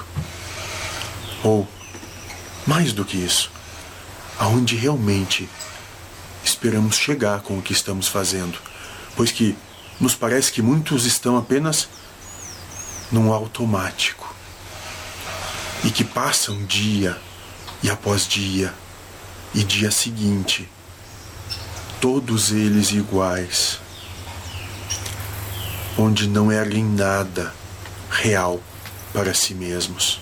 [1.44, 1.68] ou
[2.68, 3.52] mais do que isso,
[4.38, 5.50] aonde realmente
[6.44, 8.58] esperamos chegar com o que estamos fazendo,
[9.16, 9.56] pois que
[10.00, 11.90] nos parece que muitos estão apenas
[13.12, 14.34] num automático
[15.84, 17.18] e que passam dia
[17.82, 18.74] e após dia
[19.54, 20.70] e dia seguinte,
[22.00, 23.80] todos eles iguais,
[25.98, 27.54] onde não erguem nada
[28.10, 28.62] real
[29.14, 30.20] para si mesmos.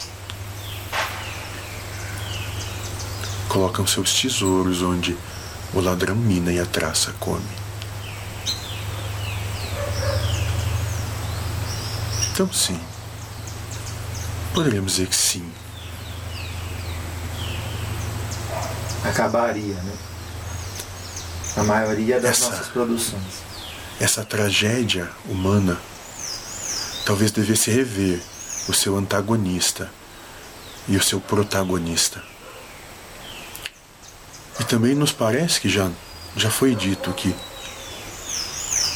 [3.49, 5.17] Colocam seus tesouros onde
[5.73, 7.66] o ladrão mina e a traça come.
[12.38, 12.79] Então, sim.
[14.53, 15.51] Poderíamos dizer que sim.
[19.03, 19.93] Acabaria, né?
[21.55, 23.23] A maioria das Essa- nossas produções.
[23.99, 25.79] Essa tragédia humana
[27.07, 28.21] talvez devesse rever
[28.69, 29.89] o seu antagonista
[30.88, 32.21] e o seu protagonista.
[34.59, 35.89] E também nos parece que já,
[36.35, 37.35] já foi dito que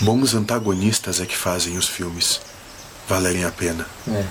[0.01, 2.39] bons antagonistas é que fazem os filmes
[3.11, 3.85] valerem a pena.
[4.07, 4.25] É.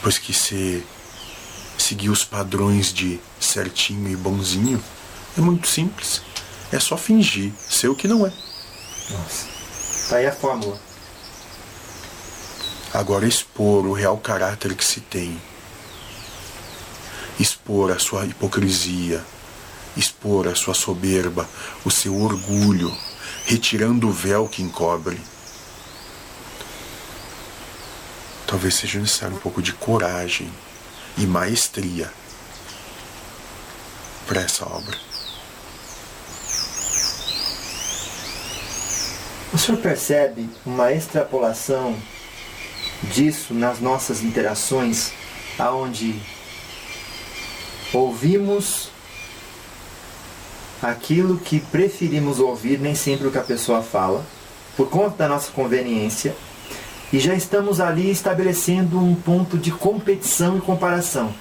[0.00, 0.86] Pois que se
[1.76, 4.80] seguir os padrões de certinho e bonzinho
[5.36, 6.22] é muito simples.
[6.70, 8.32] É só fingir ser o que não é.
[9.10, 9.46] Nossa.
[10.08, 10.78] Tá aí a fórmula.
[12.94, 15.42] Agora expor o real caráter que se tem.
[17.40, 19.24] Expor a sua hipocrisia,
[19.96, 21.48] expor a sua soberba,
[21.84, 22.96] o seu orgulho,
[23.44, 25.20] retirando o véu que encobre.
[28.48, 30.50] Talvez seja necessário um pouco de coragem
[31.18, 32.10] e maestria
[34.26, 34.96] para essa obra.
[39.52, 41.94] O senhor percebe uma extrapolação
[43.02, 45.12] disso nas nossas interações,
[45.58, 46.18] aonde
[47.92, 48.90] ouvimos
[50.80, 54.24] aquilo que preferimos ouvir, nem sempre o que a pessoa fala,
[54.74, 56.34] por conta da nossa conveniência,
[57.12, 61.32] e já estamos ali estabelecendo um ponto de competição e comparação.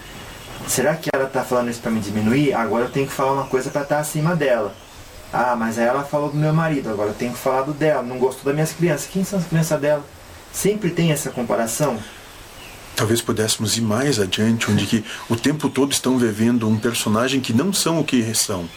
[0.67, 2.53] Será que ela está falando isso para me diminuir?
[2.53, 4.73] Agora eu tenho que falar uma coisa para estar acima dela.
[5.31, 8.01] Ah, mas aí ela falou do meu marido, agora eu tenho que falar do dela.
[8.01, 9.09] Não gostou das minhas crianças.
[9.11, 10.03] Quem são as crianças dela?
[10.53, 11.97] Sempre tem essa comparação?
[12.95, 17.53] Talvez pudéssemos ir mais adiante, onde que o tempo todo estão vivendo um personagem que
[17.53, 18.67] não são o que são.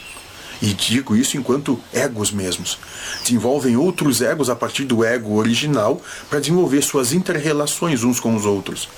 [0.63, 2.79] E digo isso enquanto egos mesmos.
[3.23, 8.45] Desenvolvem outros egos a partir do ego original para desenvolver suas interrelações uns com os
[8.45, 8.89] outros.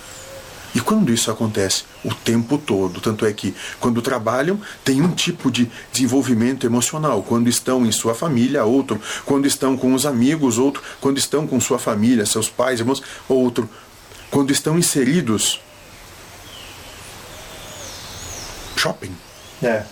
[0.74, 1.84] E quando isso acontece?
[2.02, 3.00] O tempo todo.
[3.00, 7.22] Tanto é que, quando trabalham, tem um tipo de desenvolvimento emocional.
[7.22, 9.00] Quando estão em sua família, outro.
[9.26, 10.82] Quando estão com os amigos, outro.
[11.00, 13.68] Quando estão com sua família, seus pais, irmãos, outro.
[14.30, 15.60] Quando estão inseridos.
[18.76, 19.14] Shopping.
[19.62, 19.84] É.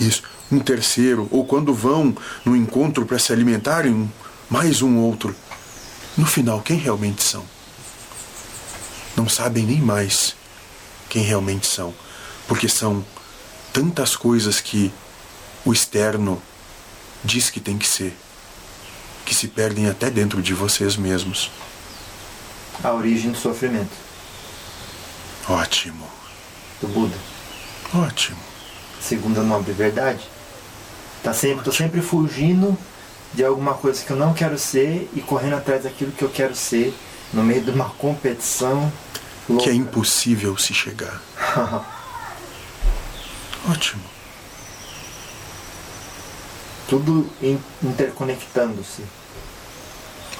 [0.00, 0.22] Isso.
[0.50, 1.28] Um terceiro.
[1.30, 4.10] Ou quando vão no encontro para se alimentarem,
[4.48, 5.34] mais um outro.
[6.16, 7.44] No final, quem realmente são?
[9.16, 10.34] Não sabem nem mais
[11.08, 11.92] quem realmente são.
[12.46, 13.04] Porque são
[13.72, 14.92] tantas coisas que
[15.64, 16.40] o externo
[17.24, 18.16] diz que tem que ser,
[19.24, 21.50] que se perdem até dentro de vocês mesmos.
[22.84, 23.90] A origem do sofrimento.
[25.48, 26.06] Ótimo,
[26.80, 27.16] Do Buda.
[27.94, 28.38] ótimo.
[29.00, 30.20] Segunda nobre verdade.
[31.26, 32.78] Tá sempre, tô sempre fugindo
[33.34, 36.54] de alguma coisa que eu não quero ser e correndo atrás daquilo que eu quero
[36.54, 36.94] ser
[37.32, 38.92] no meio de uma competição
[39.48, 39.64] louca.
[39.64, 41.20] Que é impossível se chegar.
[43.68, 44.04] Ótimo.
[46.88, 49.02] Tudo in- interconectando-se.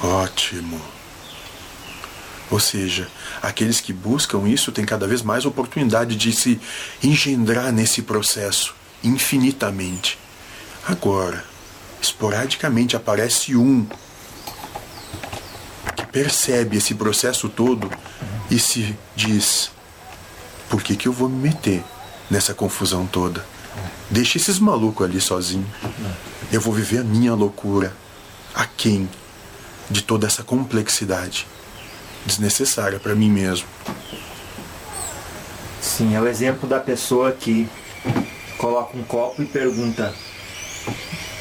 [0.01, 0.81] Ótimo.
[2.49, 3.09] Ou seja,
[3.43, 6.61] aqueles que buscam isso têm cada vez mais oportunidade de se
[7.03, 8.73] engendrar nesse processo
[9.03, 10.17] infinitamente.
[10.89, 11.45] Agora,
[12.01, 13.85] esporadicamente aparece um
[15.97, 17.91] que percebe esse processo todo
[18.49, 19.71] e se diz:
[20.71, 21.83] por que, que eu vou me meter
[22.31, 23.45] nessa confusão toda?
[24.11, 25.69] Deixa esses malucos ali sozinhos.
[26.53, 27.93] Eu vou viver a minha loucura.
[28.55, 29.09] A quem?
[29.91, 31.47] De toda essa complexidade
[32.25, 33.67] desnecessária para mim mesmo.
[35.81, 37.69] Sim, é o exemplo da pessoa que
[38.59, 40.13] coloca um copo e pergunta,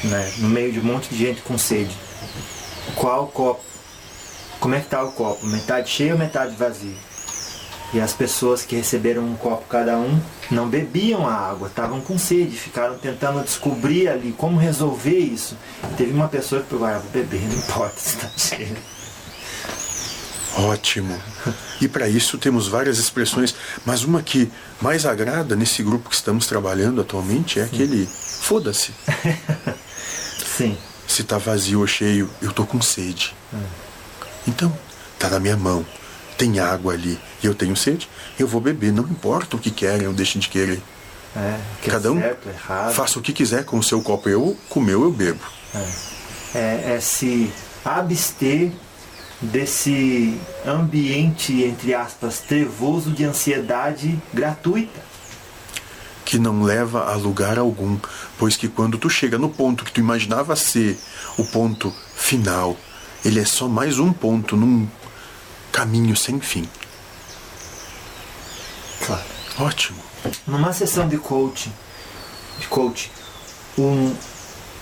[0.04, 1.96] né, no meio de um monte de gente com sede,
[2.94, 3.64] qual copo?
[4.60, 5.46] Como é que tá o copo?
[5.46, 6.96] Metade cheio ou metade vazio?
[7.92, 10.20] E as pessoas que receberam um copo cada um
[10.50, 15.56] não bebiam a água, estavam com sede, ficaram tentando descobrir ali como resolver isso.
[15.96, 18.76] Teve uma pessoa que falou, ah, vou beber, não importa se está cheio.
[20.58, 21.14] Ótimo.
[21.80, 26.46] E para isso temos várias expressões, mas uma que mais agrada nesse grupo que estamos
[26.46, 28.08] trabalhando atualmente é aquele
[28.40, 28.92] foda-se.
[30.56, 30.76] Sim.
[31.06, 33.34] Se tá vazio ou cheio, eu tô com sede.
[33.52, 33.62] Hum.
[34.48, 34.76] Então,
[35.18, 35.84] tá na minha mão.
[36.36, 38.08] Tem água ali e eu tenho sede,
[38.38, 40.82] eu vou beber, não importa o que querem ou deixem de querer.
[41.34, 42.92] É, que Cada um é certo, errado.
[42.94, 44.28] faça o que quiser com o seu copo.
[44.28, 45.40] Eu, com o meu, eu bebo.
[46.54, 47.50] é, é se
[47.84, 48.70] abster
[49.40, 55.05] desse ambiente, entre aspas, trevoso de ansiedade gratuita.
[56.26, 57.96] Que não leva a lugar algum,
[58.36, 60.98] pois que quando tu chega no ponto que tu imaginava ser
[61.38, 62.76] o ponto final,
[63.24, 64.88] ele é só mais um ponto num
[65.70, 66.68] caminho sem fim.
[69.06, 69.22] Claro.
[69.60, 70.02] Ótimo.
[70.46, 71.72] Numa sessão de coaching,
[72.58, 73.12] de coach,
[73.78, 74.12] um,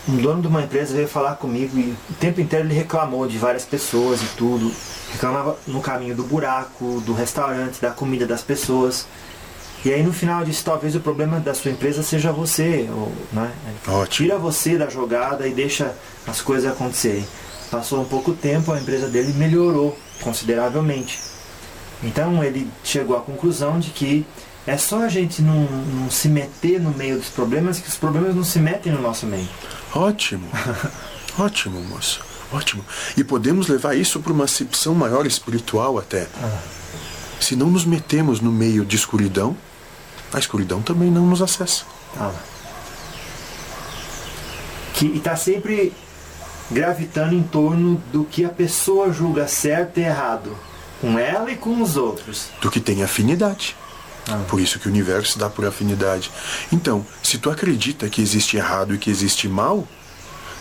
[0.09, 3.36] um dono de uma empresa veio falar comigo e o tempo inteiro ele reclamou de
[3.36, 4.74] várias pessoas e tudo.
[5.12, 9.07] Reclamava no caminho do buraco, do restaurante, da comida das pessoas.
[9.85, 13.53] E aí no final disse, talvez o problema da sua empresa seja você, ou, né?
[13.87, 14.28] Ótimo.
[14.28, 15.95] Tira você da jogada e deixa
[16.26, 17.26] as coisas acontecerem.
[17.70, 21.18] Passou um pouco tempo, a empresa dele melhorou consideravelmente.
[22.03, 24.26] Então ele chegou à conclusão de que
[24.66, 28.35] é só a gente não, não se meter no meio dos problemas que os problemas
[28.35, 29.49] não se metem no nosso meio.
[29.95, 30.49] Ótimo.
[31.39, 32.20] Ótimo, moço.
[32.51, 32.85] Ótimo.
[33.16, 36.26] E podemos levar isso para uma acepção maior espiritual até.
[37.41, 39.57] Se não nos metemos no meio de escuridão,
[40.33, 41.85] a escuridão também não nos acessa.
[42.16, 42.35] Lá.
[44.95, 45.93] Que está sempre
[46.70, 50.57] gravitando em torno do que a pessoa julga certo e errado,
[51.01, 52.49] com ela e com os outros.
[52.61, 53.77] do que tem afinidade.
[54.49, 56.31] Por isso que o universo dá por afinidade.
[56.72, 59.87] Então, se tu acredita que existe errado e que existe mal,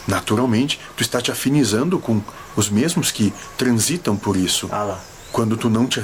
[0.06, 2.22] naturalmente tu está te afinizando com
[2.58, 4.68] os mesmos que transitam por isso.
[4.72, 5.00] Ah lá.
[5.34, 6.00] Quando tu não, te,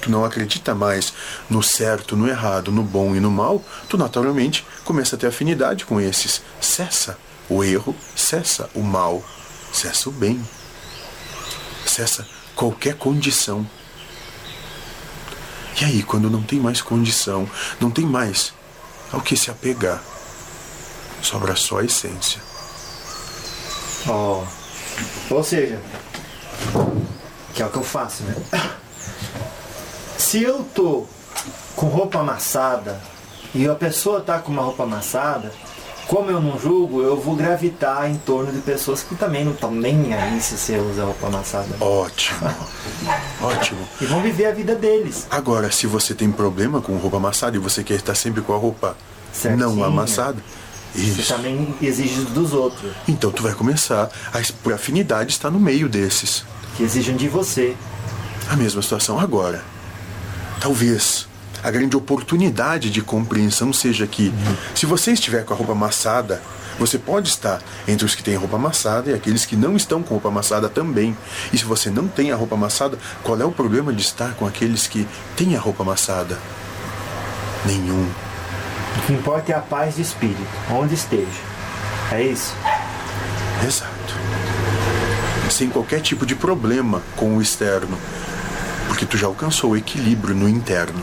[0.00, 1.12] tu não acredita mais
[1.50, 5.84] no certo, no errado, no bom e no mal, tu naturalmente começa a ter afinidade
[5.84, 6.40] com esses.
[6.62, 7.18] Cessa
[7.50, 9.22] o erro, cessa o mal,
[9.70, 10.42] cessa o bem,
[11.84, 12.26] cessa
[12.56, 13.68] qualquer condição.
[15.78, 17.46] E aí, quando não tem mais condição,
[17.78, 18.54] não tem mais
[19.12, 20.02] ao que se apegar,
[21.20, 22.40] sobra só a essência.
[24.08, 24.42] Ó.
[25.28, 25.78] Ou seja,
[27.54, 28.34] que é o que eu faço, né?
[30.18, 31.06] Se eu tô
[31.76, 33.00] com roupa amassada
[33.54, 35.52] e a pessoa tá com uma roupa amassada,
[36.06, 39.70] como eu não julgo, eu vou gravitar em torno de pessoas que também não estão
[39.70, 41.68] nem aí se você usa roupa amassada.
[41.80, 42.52] Ótimo,
[43.40, 43.78] ótimo.
[44.00, 45.26] E vão viver a vida deles.
[45.30, 48.58] Agora, se você tem problema com roupa amassada e você quer estar sempre com a
[48.58, 48.96] roupa
[49.32, 49.64] Certinha.
[49.66, 50.42] não amassada,
[50.92, 51.32] Você isso.
[51.32, 56.44] também exige dos outros, Então tu vai começar a por afinidade estar no meio desses.
[56.80, 57.76] Que exigem de você.
[58.48, 59.62] A mesma situação agora.
[60.60, 61.28] Talvez
[61.62, 64.32] a grande oportunidade de compreensão seja que,
[64.74, 66.40] se você estiver com a roupa amassada,
[66.78, 70.14] você pode estar entre os que têm roupa amassada e aqueles que não estão com
[70.14, 71.14] roupa amassada também.
[71.52, 74.46] E se você não tem a roupa amassada, qual é o problema de estar com
[74.46, 75.06] aqueles que
[75.36, 76.38] têm a roupa amassada?
[77.66, 78.08] Nenhum.
[78.96, 81.28] O que importa é a paz de espírito, onde esteja.
[82.10, 82.54] É isso?
[83.66, 83.89] Exato.
[85.50, 87.98] Sem qualquer tipo de problema com o externo,
[88.86, 91.02] porque tu já alcançou o equilíbrio no interno.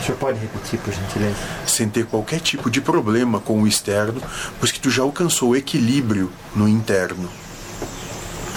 [0.00, 1.36] O senhor pode repetir, por gentileza?
[1.66, 4.22] Sem ter qualquer tipo de problema com o externo,
[4.58, 7.28] pois que tu já alcançou o equilíbrio no interno.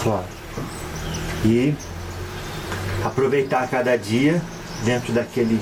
[0.04, 0.26] Claro.
[1.44, 1.74] E
[3.04, 4.42] aproveitar cada dia
[4.86, 5.60] dentro daquele.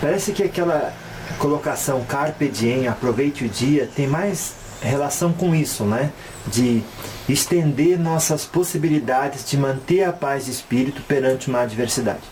[0.00, 0.92] Parece que aquela
[1.38, 4.54] colocação carpe diem, aproveite o dia, tem mais
[4.88, 6.12] relação com isso, né?
[6.46, 6.82] De
[7.28, 12.22] estender nossas possibilidades de manter a paz de espírito perante uma adversidade.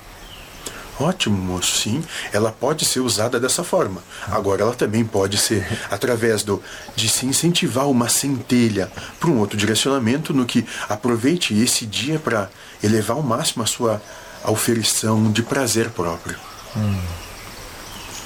[1.01, 2.05] Ótimo, moço, sim.
[2.31, 4.03] Ela pode ser usada dessa forma.
[4.29, 6.63] Agora, ela também pode ser através do
[6.95, 12.51] de se incentivar uma centelha para um outro direcionamento no que aproveite esse dia para
[12.83, 14.03] elevar ao máximo a sua
[14.45, 16.37] auferição de prazer próprio.
[16.77, 17.01] Hum.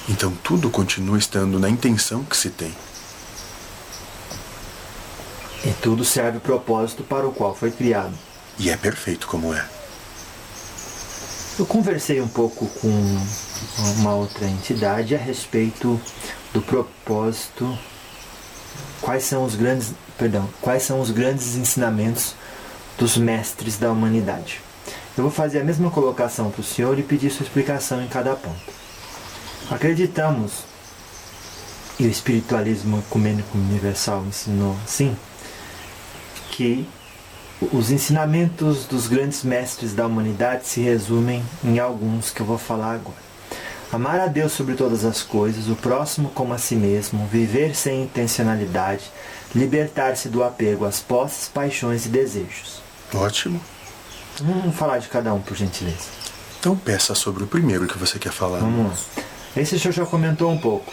[0.09, 2.75] Então, tudo continua estando na intenção que se tem.
[5.65, 8.13] E tudo serve o propósito para o qual foi criado.
[8.59, 9.65] E é perfeito como é.
[11.57, 13.17] Eu conversei um pouco com
[13.97, 15.99] uma outra entidade a respeito
[16.53, 17.77] do propósito,
[19.01, 22.35] quais são os grandes, perdão, quais são os grandes ensinamentos
[22.97, 24.61] dos mestres da humanidade.
[25.17, 28.35] Eu vou fazer a mesma colocação para o senhor e pedir sua explicação em cada
[28.35, 28.73] ponto.
[29.71, 30.63] Acreditamos,
[31.97, 35.15] e o espiritualismo ecumênico universal ensinou assim,
[36.55, 36.87] que
[37.73, 42.93] os ensinamentos dos grandes mestres da humanidade se resumem em alguns que eu vou falar
[42.93, 43.25] agora.
[43.91, 48.03] Amar a Deus sobre todas as coisas, o próximo como a si mesmo, viver sem
[48.03, 49.03] intencionalidade,
[49.53, 52.81] libertar-se do apego às posses, paixões e desejos.
[53.13, 53.59] Ótimo.
[54.41, 56.09] Vamos falar de cada um, por gentileza.
[56.59, 58.59] Então peça sobre o primeiro que você quer falar.
[58.59, 59.23] Vamos lá.
[59.55, 60.91] Esse senhor já comentou um pouco.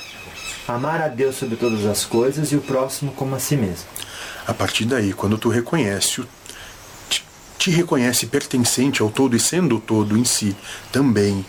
[0.68, 3.86] Amar a Deus sobre todas as coisas e o próximo como a si mesmo.
[4.47, 6.28] A partir daí, quando tu reconhece o
[7.62, 10.57] te reconhece pertencente ao todo e sendo o todo em si
[10.90, 11.47] também.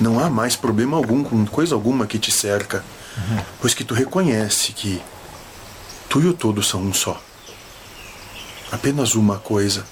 [0.00, 2.82] Não há mais problema algum com coisa alguma que te cerca,
[3.18, 3.44] uhum.
[3.60, 5.02] pois que tu reconhece que
[6.08, 7.22] tu e o todo são um só.
[8.72, 9.84] Apenas uma coisa.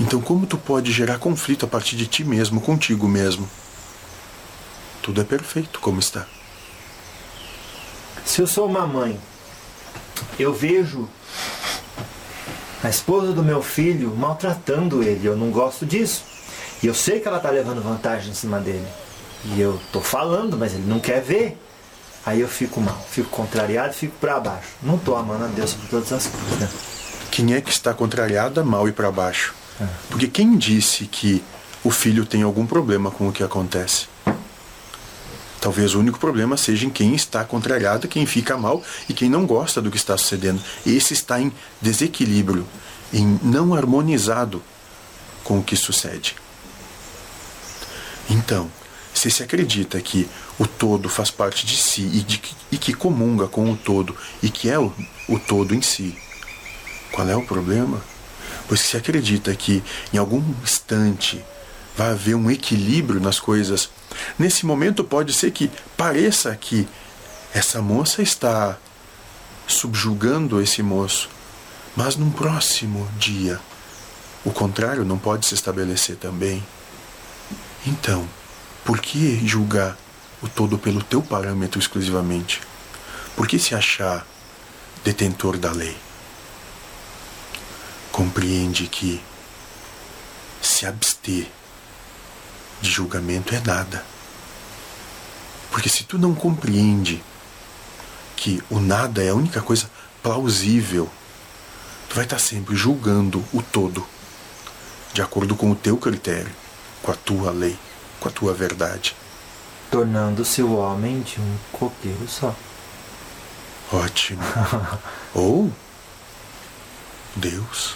[0.00, 3.48] Então, como tu pode gerar conflito a partir de ti mesmo, contigo mesmo?
[5.00, 6.26] Tudo é perfeito como está.
[8.24, 9.20] Se eu sou uma mãe,
[10.38, 11.08] eu vejo
[12.82, 15.26] a esposa do meu filho maltratando ele.
[15.26, 16.24] Eu não gosto disso.
[16.82, 18.86] E eu sei que ela está levando vantagem em cima dele.
[19.44, 21.58] E eu tô falando, mas ele não quer ver.
[22.24, 24.68] Aí eu fico mal, fico contrariado, fico para baixo.
[24.82, 26.58] Não tô amando a Deus sobre todas as coisas.
[26.58, 26.68] Né?
[27.30, 29.54] Quem é que está contrariado, mal e para baixo?
[29.80, 29.86] É.
[30.08, 31.42] Porque quem disse que
[31.82, 34.06] o filho tem algum problema com o que acontece?
[35.62, 39.46] Talvez o único problema seja em quem está contrariado, quem fica mal e quem não
[39.46, 40.60] gosta do que está sucedendo.
[40.84, 42.66] Esse está em desequilíbrio,
[43.12, 44.60] em não harmonizado
[45.44, 46.34] com o que sucede.
[48.28, 48.68] Então,
[49.14, 52.42] se se acredita que o todo faz parte de si e, de,
[52.72, 54.92] e que comunga com o todo e que é o,
[55.28, 56.18] o todo em si,
[57.12, 58.02] qual é o problema?
[58.66, 59.80] Pois se acredita que
[60.12, 61.40] em algum instante
[61.96, 63.90] vai haver um equilíbrio nas coisas.
[64.38, 66.88] Nesse momento pode ser que pareça que
[67.54, 68.78] essa moça está
[69.66, 71.28] subjugando esse moço,
[71.94, 73.60] mas num próximo dia
[74.44, 76.62] o contrário não pode se estabelecer também.
[77.86, 78.28] Então,
[78.84, 79.96] por que julgar
[80.42, 82.60] o todo pelo teu parâmetro exclusivamente?
[83.36, 84.26] Por que se achar
[85.04, 85.96] detentor da lei?
[88.10, 89.22] Compreende que
[90.60, 91.46] se abster
[92.82, 94.04] de julgamento é nada.
[95.70, 97.22] Porque se tu não compreende
[98.36, 99.88] que o nada é a única coisa
[100.22, 101.08] plausível,
[102.08, 104.04] tu vai estar sempre julgando o todo
[105.14, 106.50] de acordo com o teu critério,
[107.02, 107.78] com a tua lei,
[108.18, 109.14] com a tua verdade.
[109.90, 112.54] Tornando-se o homem de um coqueiro só.
[113.92, 114.42] Ótimo.
[115.34, 115.70] Ou
[117.36, 117.94] Deus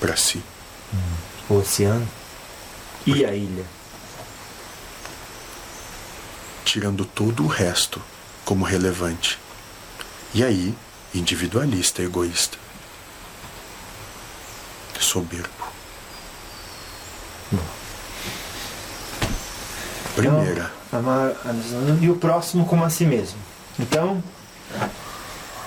[0.00, 0.42] para si.
[0.92, 0.98] Hum.
[1.48, 2.08] O oceano
[3.06, 3.75] e a ilha
[6.66, 8.02] tirando todo o resto
[8.44, 9.38] como relevante.
[10.34, 10.74] E aí,
[11.14, 12.58] individualista, egoísta.
[14.98, 15.46] Soberbo.
[20.16, 20.72] Primeira.
[20.88, 21.04] Então,
[22.00, 23.38] e o próximo como a si mesmo.
[23.78, 24.20] Então,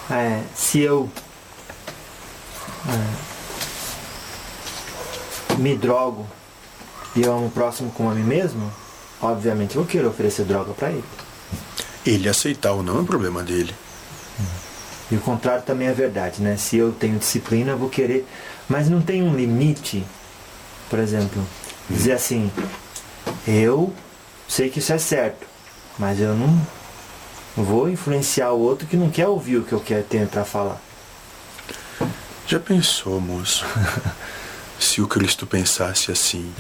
[0.09, 1.09] é, se eu
[2.87, 2.91] é,
[5.57, 6.27] me drogo
[7.15, 8.73] e amo o próximo como a mim mesmo,
[9.21, 11.03] obviamente eu quero oferecer droga para ele.
[12.05, 13.73] Ele aceitar ou não é problema dele.
[15.11, 16.55] E o contrário também é verdade, né?
[16.55, 18.27] Se eu tenho disciplina, eu vou querer.
[18.67, 20.05] Mas não tem um limite,
[20.89, 21.43] por exemplo,
[21.89, 22.51] dizer assim,
[23.47, 23.91] eu
[24.47, 25.47] sei que isso é certo,
[25.97, 26.61] mas eu não
[27.57, 30.79] vou influenciar o outro que não quer ouvir o que eu quero ter para falar.
[32.45, 33.65] Já pensou, moço?
[34.79, 36.51] se o Cristo pensasse assim?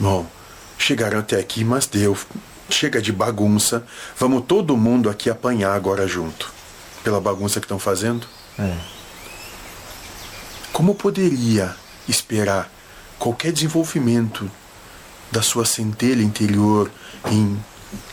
[0.00, 0.26] Bom,
[0.78, 2.16] chegaram até aqui, mas deu.
[2.68, 3.84] Chega de bagunça.
[4.18, 6.52] Vamos todo mundo aqui apanhar agora junto.
[7.04, 8.26] Pela bagunça que estão fazendo.
[8.58, 8.76] É.
[10.72, 11.74] Como poderia
[12.08, 12.70] esperar
[13.18, 14.50] qualquer desenvolvimento
[15.30, 16.90] da sua centelha interior
[17.30, 17.58] em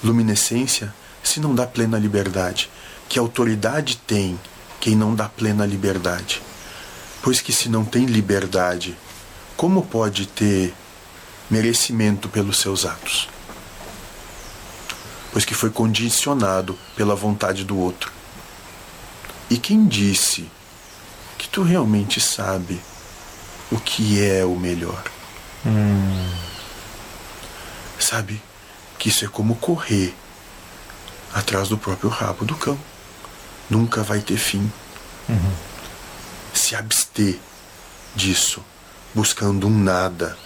[0.03, 0.93] luminescência
[1.24, 2.70] se não dá plena liberdade?
[3.09, 4.39] Que autoridade tem
[4.80, 6.41] quem não dá plena liberdade?
[7.22, 8.97] Pois que se não tem liberdade,
[9.55, 10.74] como pode ter
[11.49, 13.29] merecimento pelos seus atos?
[15.31, 18.11] Pois que foi condicionado pela vontade do outro.
[19.49, 20.49] E quem disse
[21.37, 22.79] que tu realmente sabe
[23.71, 25.03] o que é o melhor?
[25.65, 26.29] Hum.
[27.99, 28.41] Sabe
[28.99, 30.13] que isso é como correr
[31.33, 32.77] atrás do próprio rabo do cão.
[33.69, 34.71] Nunca vai ter fim.
[35.27, 35.53] Uhum.
[36.53, 37.39] Se abster
[38.15, 38.63] disso,
[39.13, 40.37] buscando um nada,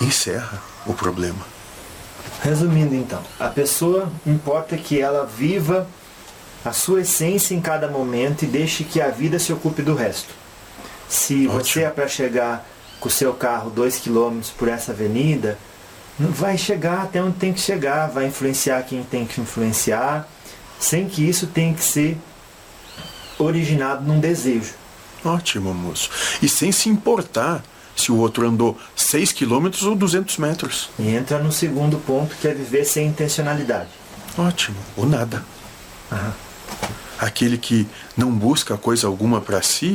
[0.00, 1.44] encerra o problema.
[2.42, 5.86] Resumindo então, a pessoa importa que ela viva
[6.64, 10.32] a sua essência em cada momento e deixe que a vida se ocupe do resto.
[11.08, 11.52] Se Ótimo.
[11.52, 12.66] você é para chegar
[12.98, 15.58] com o seu carro 2 km por essa avenida,
[16.18, 20.28] não vai chegar até onde tem que chegar, vai influenciar quem tem que influenciar,
[20.78, 22.16] sem que isso tenha que ser
[23.38, 24.74] originado num desejo.
[25.24, 26.10] Ótimo, moço.
[26.42, 27.62] E sem se importar
[27.96, 30.90] se o outro andou 6 quilômetros ou 200 metros.
[30.98, 33.90] E entra no segundo ponto, que é viver sem intencionalidade.
[34.38, 34.76] Ótimo.
[34.96, 35.44] Ou nada.
[36.10, 36.32] Aham.
[37.18, 37.86] Aquele que
[38.16, 39.94] não busca coisa alguma para si,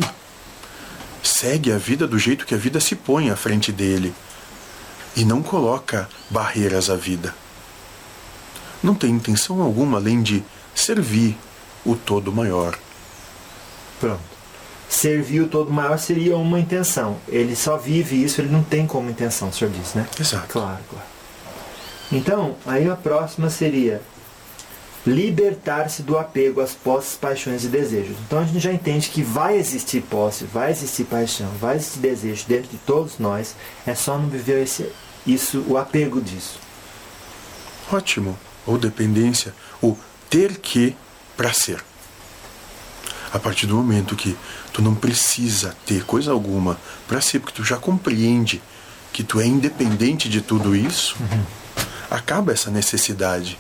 [1.23, 4.13] segue a vida do jeito que a vida se põe à frente dele
[5.15, 7.33] e não coloca barreiras à vida.
[8.83, 10.43] Não tem intenção alguma além de
[10.75, 11.35] servir
[11.83, 12.77] o todo maior.
[13.99, 14.34] Pronto.
[14.95, 17.17] Servir o todo maior seria uma intenção.
[17.27, 20.07] Ele só vive isso, ele não tem como intenção, o senhor disse, né?
[20.17, 20.47] Exato.
[20.47, 21.05] Claro, claro.
[22.09, 24.01] Então, aí a próxima seria
[25.05, 28.15] libertar-se do apego às posses, paixões e desejos.
[28.25, 32.45] Então a gente já entende que vai existir posse, vai existir paixão, vai existir desejo
[32.47, 33.53] dentro de todos nós.
[33.85, 34.89] É só não viver esse,
[35.27, 36.57] isso, o apego disso.
[37.91, 38.39] Ótimo.
[38.65, 39.97] Ou dependência, o
[40.29, 40.95] ter que
[41.35, 41.83] para ser.
[43.33, 44.37] A partir do momento que
[44.75, 48.61] tu não precisa ter coisa alguma para ser, porque tu já compreende
[49.13, 51.15] que tu é independente de tudo isso,
[52.11, 53.57] acaba essa necessidade.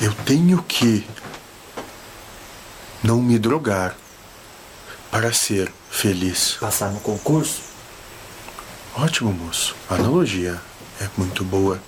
[0.00, 1.04] Eu tenho que
[3.02, 3.96] não me drogar
[5.10, 6.56] para ser feliz.
[6.60, 7.62] Passar no concurso,
[8.94, 9.74] Ótimo, moço.
[9.88, 10.60] A analogia
[11.00, 11.82] é muito boa.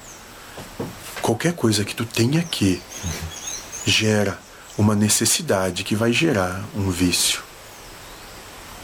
[1.21, 2.83] Qualquer coisa que tu tenha que
[3.87, 4.42] gera
[4.77, 7.43] uma necessidade que vai gerar um vício.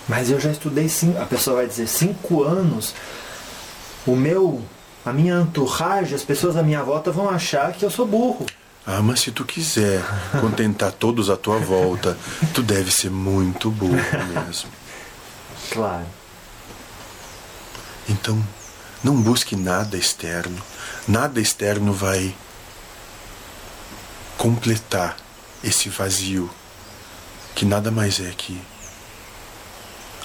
[0.09, 2.95] Mas eu já estudei cinco, a pessoa vai dizer cinco anos.
[4.07, 4.63] O meu,
[5.05, 8.47] a minha entourage, as pessoas à minha volta vão achar que eu sou burro.
[8.87, 10.03] Ah, mas se tu quiser
[10.41, 12.17] contentar todos à tua volta,
[12.55, 13.99] tu deve ser muito burro
[14.47, 14.71] mesmo.
[15.71, 16.07] Claro.
[18.09, 18.43] Então,
[19.05, 20.57] não busque nada externo.
[21.07, 22.35] Nada externo vai
[24.39, 25.17] completar
[25.63, 26.51] esse vazio
[27.55, 28.61] que nada mais é que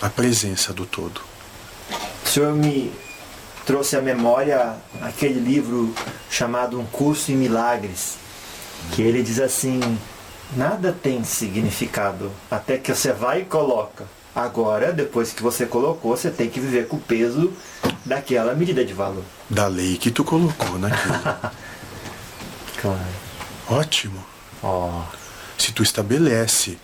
[0.01, 1.21] a presença do todo.
[2.23, 2.91] O senhor me
[3.65, 5.93] trouxe à memória aquele livro
[6.29, 8.17] chamado Um Curso em Milagres,
[8.91, 9.79] que ele diz assim:
[10.55, 14.05] nada tem significado até que você vai e coloca.
[14.35, 17.53] Agora, depois que você colocou, você tem que viver com o peso
[18.03, 19.23] daquela medida de valor.
[19.49, 21.13] Da lei que tu colocou naquilo.
[22.81, 22.99] Claro.
[23.69, 24.21] Ótimo.
[24.61, 25.03] Ó.
[25.63, 26.77] Se tu estabelece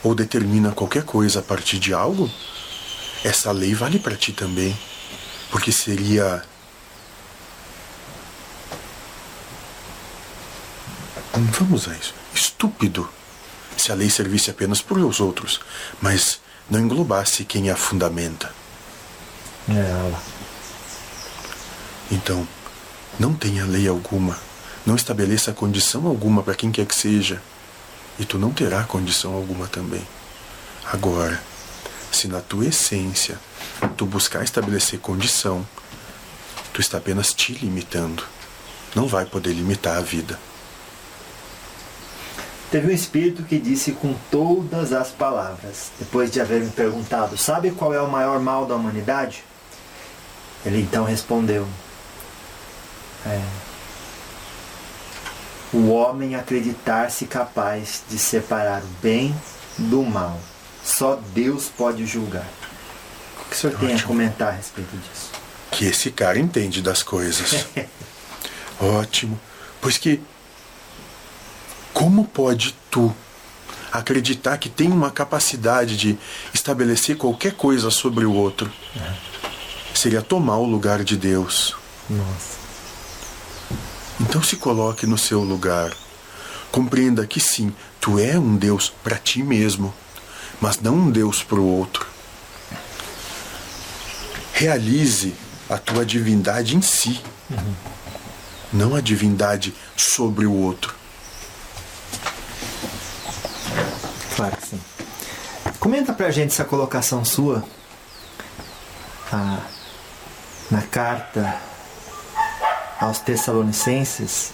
[0.00, 2.30] ou determina qualquer coisa a partir de algo,
[3.24, 4.78] essa lei vale para ti também.
[5.50, 6.44] Porque seria.
[11.36, 12.14] Hum, Vamos a isso.
[12.32, 13.10] Estúpido
[13.76, 15.58] se a lei servisse apenas para os outros,
[16.00, 18.54] mas não englobasse quem a fundamenta.
[19.68, 20.22] É, lá.
[22.12, 22.46] Então,
[23.18, 24.38] não tenha lei alguma,
[24.86, 27.42] não estabeleça condição alguma para quem quer que seja,
[28.18, 30.06] e tu não terá condição alguma também.
[30.92, 31.40] Agora,
[32.12, 33.38] se na tua essência
[33.96, 35.66] tu buscar estabelecer condição,
[36.72, 38.24] tu está apenas te limitando.
[38.94, 40.38] Não vai poder limitar a vida.
[42.70, 47.70] Teve um espírito que disse com todas as palavras, depois de haver me perguntado: Sabe
[47.70, 49.44] qual é o maior mal da humanidade?
[50.64, 51.68] Ele então respondeu:
[53.26, 53.40] é,
[55.74, 59.34] O homem acreditar-se capaz de separar o bem
[59.76, 60.40] do mal.
[60.84, 62.46] Só Deus pode julgar.
[63.40, 64.08] O que o senhor tem a Ótimo.
[64.08, 65.30] comentar a respeito disso?
[65.72, 67.66] Que esse cara entende das coisas.
[68.80, 69.38] Ótimo.
[69.80, 70.20] Pois que
[71.92, 73.14] como pode tu
[73.90, 76.18] acreditar que tem uma capacidade de
[76.52, 78.70] estabelecer qualquer coisa sobre o outro.
[79.94, 81.76] Seria tomar o lugar de Deus.
[82.10, 82.63] Nossa.
[84.20, 85.92] Então se coloque no seu lugar.
[86.70, 89.94] Compreenda que sim, tu é um Deus para ti mesmo,
[90.60, 92.06] mas não um Deus para o outro.
[94.52, 95.34] Realize
[95.68, 97.74] a tua divindade em si, uhum.
[98.72, 100.94] não a divindade sobre o outro.
[104.36, 104.80] Claro que sim.
[105.78, 107.64] Comenta pra gente essa colocação sua
[109.32, 109.60] ah,
[110.70, 111.60] na carta
[113.04, 114.52] aos Tessalonicenses,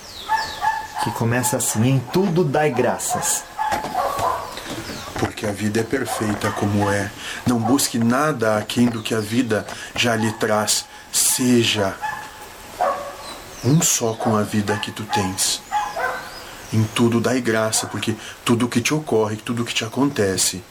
[1.03, 3.45] que começa assim: Em tudo dai graças.
[5.19, 7.11] Porque a vida é perfeita como é.
[7.47, 10.87] Não busque nada aquém do que a vida já lhe traz.
[11.13, 11.95] Seja
[13.65, 15.63] um só com a vida que tu tens.
[16.73, 20.63] Em tudo dai graça, porque tudo que te ocorre, tudo que te acontece,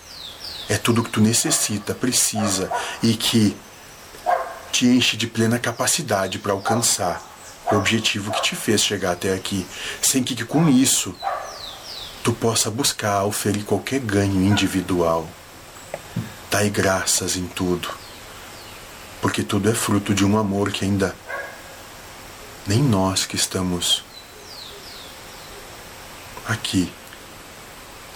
[0.68, 2.72] é tudo que tu necessita, precisa
[3.04, 3.56] e que
[4.72, 7.29] te enche de plena capacidade para alcançar
[7.72, 9.66] o objetivo que te fez chegar até aqui,
[10.02, 11.16] sem que com isso
[12.24, 15.30] tu possa buscar oferir qualquer ganho individual.
[16.50, 17.90] Dai graças em tudo,
[19.22, 21.16] porque tudo é fruto de um amor que ainda
[22.66, 24.04] nem nós que estamos
[26.48, 26.92] aqui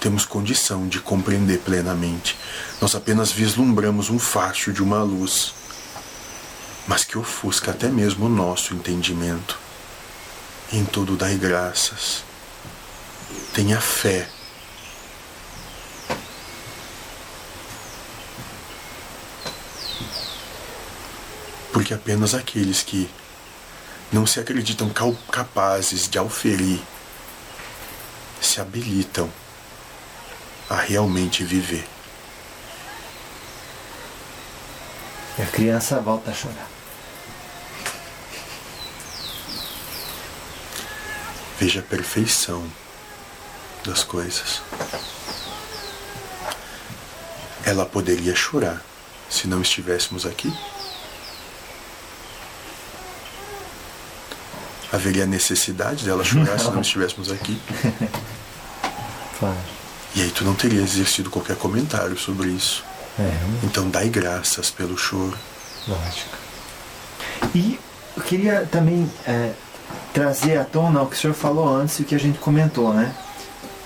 [0.04, 2.38] temos condição de compreender plenamente.
[2.82, 5.54] Nós apenas vislumbramos um facho de uma luz,
[6.88, 9.58] mas que ofusca até mesmo o nosso entendimento.
[10.72, 12.24] Em tudo dai graças.
[13.54, 14.28] Tenha fé.
[21.72, 23.10] Porque apenas aqueles que
[24.12, 24.92] não se acreditam
[25.32, 26.80] capazes de auferir
[28.40, 29.32] se habilitam
[30.70, 31.88] a realmente viver.
[35.38, 36.73] E a criança volta a chorar.
[41.64, 42.62] Veja a perfeição
[43.86, 44.62] das coisas.
[47.64, 48.84] Ela poderia chorar
[49.30, 50.54] se não estivéssemos aqui?
[54.92, 57.58] Haveria necessidade dela chorar se não estivéssemos aqui?
[59.40, 59.56] Claro.
[60.18, 62.84] E aí tu não teria exercido qualquer comentário sobre isso.
[63.18, 63.32] É,
[63.64, 65.40] então dai graças pelo choro.
[65.88, 66.38] Lógico.
[67.56, 67.80] E
[68.18, 69.54] eu queria também é,
[70.14, 72.94] trazer à tona o que o senhor falou antes e o que a gente comentou,
[72.94, 73.14] né?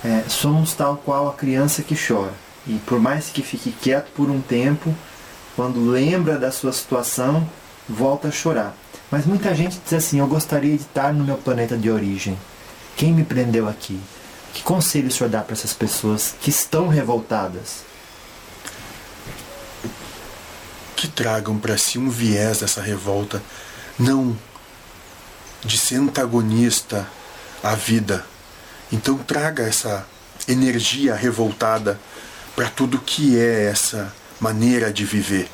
[0.03, 2.33] É, somos tal qual a criança que chora.
[2.67, 4.93] E por mais que fique quieto por um tempo,
[5.55, 7.47] quando lembra da sua situação,
[7.87, 8.75] volta a chorar.
[9.09, 12.37] Mas muita gente diz assim: Eu gostaria de estar no meu planeta de origem.
[12.95, 13.99] Quem me prendeu aqui?
[14.53, 17.85] Que conselho o senhor dá para essas pessoas que estão revoltadas?
[20.95, 23.41] Que tragam para si um viés dessa revolta,
[23.99, 24.35] não
[25.63, 27.07] de ser antagonista
[27.63, 28.25] à vida.
[28.91, 30.05] Então traga essa
[30.47, 31.99] energia revoltada
[32.55, 35.49] para tudo que é essa maneira de viver.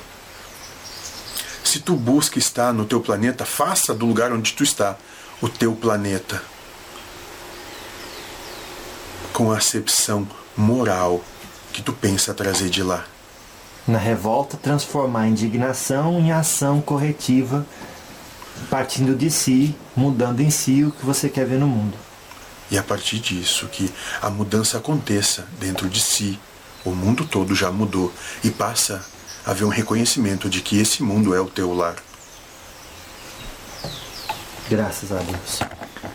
[1.63, 4.97] Se tu busca estar no teu planeta, faça do lugar onde tu está
[5.41, 6.41] o teu planeta
[9.33, 11.23] com a acepção moral
[11.73, 13.03] que tu pensa trazer de lá.
[13.87, 17.65] Na revolta, transformar a indignação em ação corretiva,
[18.69, 21.97] partindo de si, mudando em si o que você quer ver no mundo.
[22.71, 23.91] E a partir disso, que
[24.21, 26.39] a mudança aconteça dentro de si.
[26.83, 28.11] O mundo todo já mudou
[28.43, 29.05] e passa
[29.45, 31.95] a haver um reconhecimento de que esse mundo é o teu lar.
[34.69, 35.59] Graças a Deus.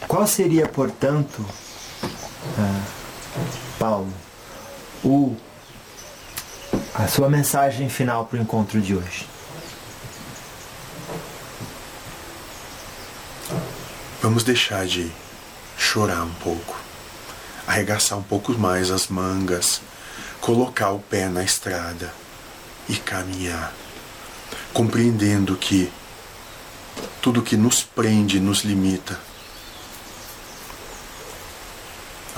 [0.07, 1.45] Qual seria, portanto,
[2.59, 2.83] ah,
[3.79, 4.13] Paulo,
[5.05, 5.37] o,
[6.95, 9.27] a sua mensagem final para o encontro de hoje?
[14.21, 15.11] Vamos deixar de
[15.79, 16.77] chorar um pouco,
[17.67, 19.81] arregaçar um pouco mais as mangas,
[20.41, 22.13] colocar o pé na estrada
[22.89, 23.73] e caminhar,
[24.73, 25.91] compreendendo que
[27.23, 29.19] tudo que nos prende nos limita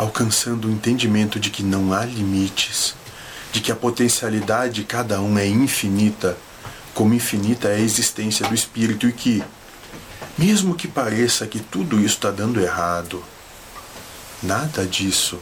[0.01, 2.95] alcançando o entendimento de que não há limites,
[3.53, 6.39] de que a potencialidade de cada um é infinita,
[6.95, 9.45] como infinita é a existência do espírito e que,
[10.41, 13.23] mesmo que pareça que tudo isso está dando errado,
[14.43, 15.39] nada disso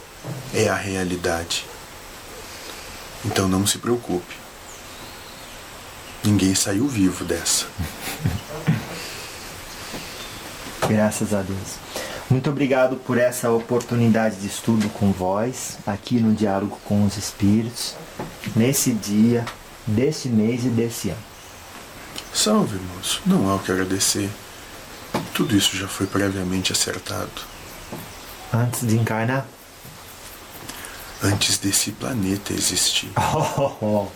[0.53, 1.65] é a realidade.
[3.25, 4.35] Então não se preocupe.
[6.25, 7.67] Ninguém saiu vivo dessa.
[10.89, 11.77] Graças a Deus.
[12.29, 17.95] Muito obrigado por essa oportunidade de estudo com vós, aqui no Diálogo com os Espíritos,
[18.57, 19.47] nesse dia,
[19.87, 21.23] desse mês e desse ano.
[22.35, 23.23] Salve, moço.
[23.25, 24.29] Não há o que agradecer.
[25.39, 27.31] Tudo isso já foi previamente acertado.
[28.53, 29.47] Antes de encarnar?
[31.23, 33.13] Antes desse planeta existir.
[33.17, 34.09] Oh, oh, oh.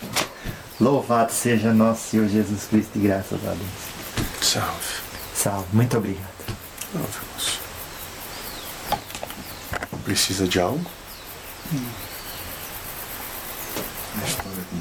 [0.83, 4.41] Louvado seja nosso Senhor Jesus Cristo e graças a Deus.
[4.41, 4.95] Salve.
[5.33, 6.27] Salve, muito obrigado.
[6.91, 7.59] Salve, moço.
[10.03, 10.85] Precisa de algo?
[14.17, 14.72] A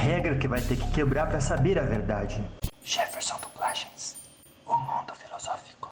[0.00, 0.34] regra.
[0.36, 2.42] Que vai ter que quebrar para saber a verdade.
[2.82, 3.48] Jefferson do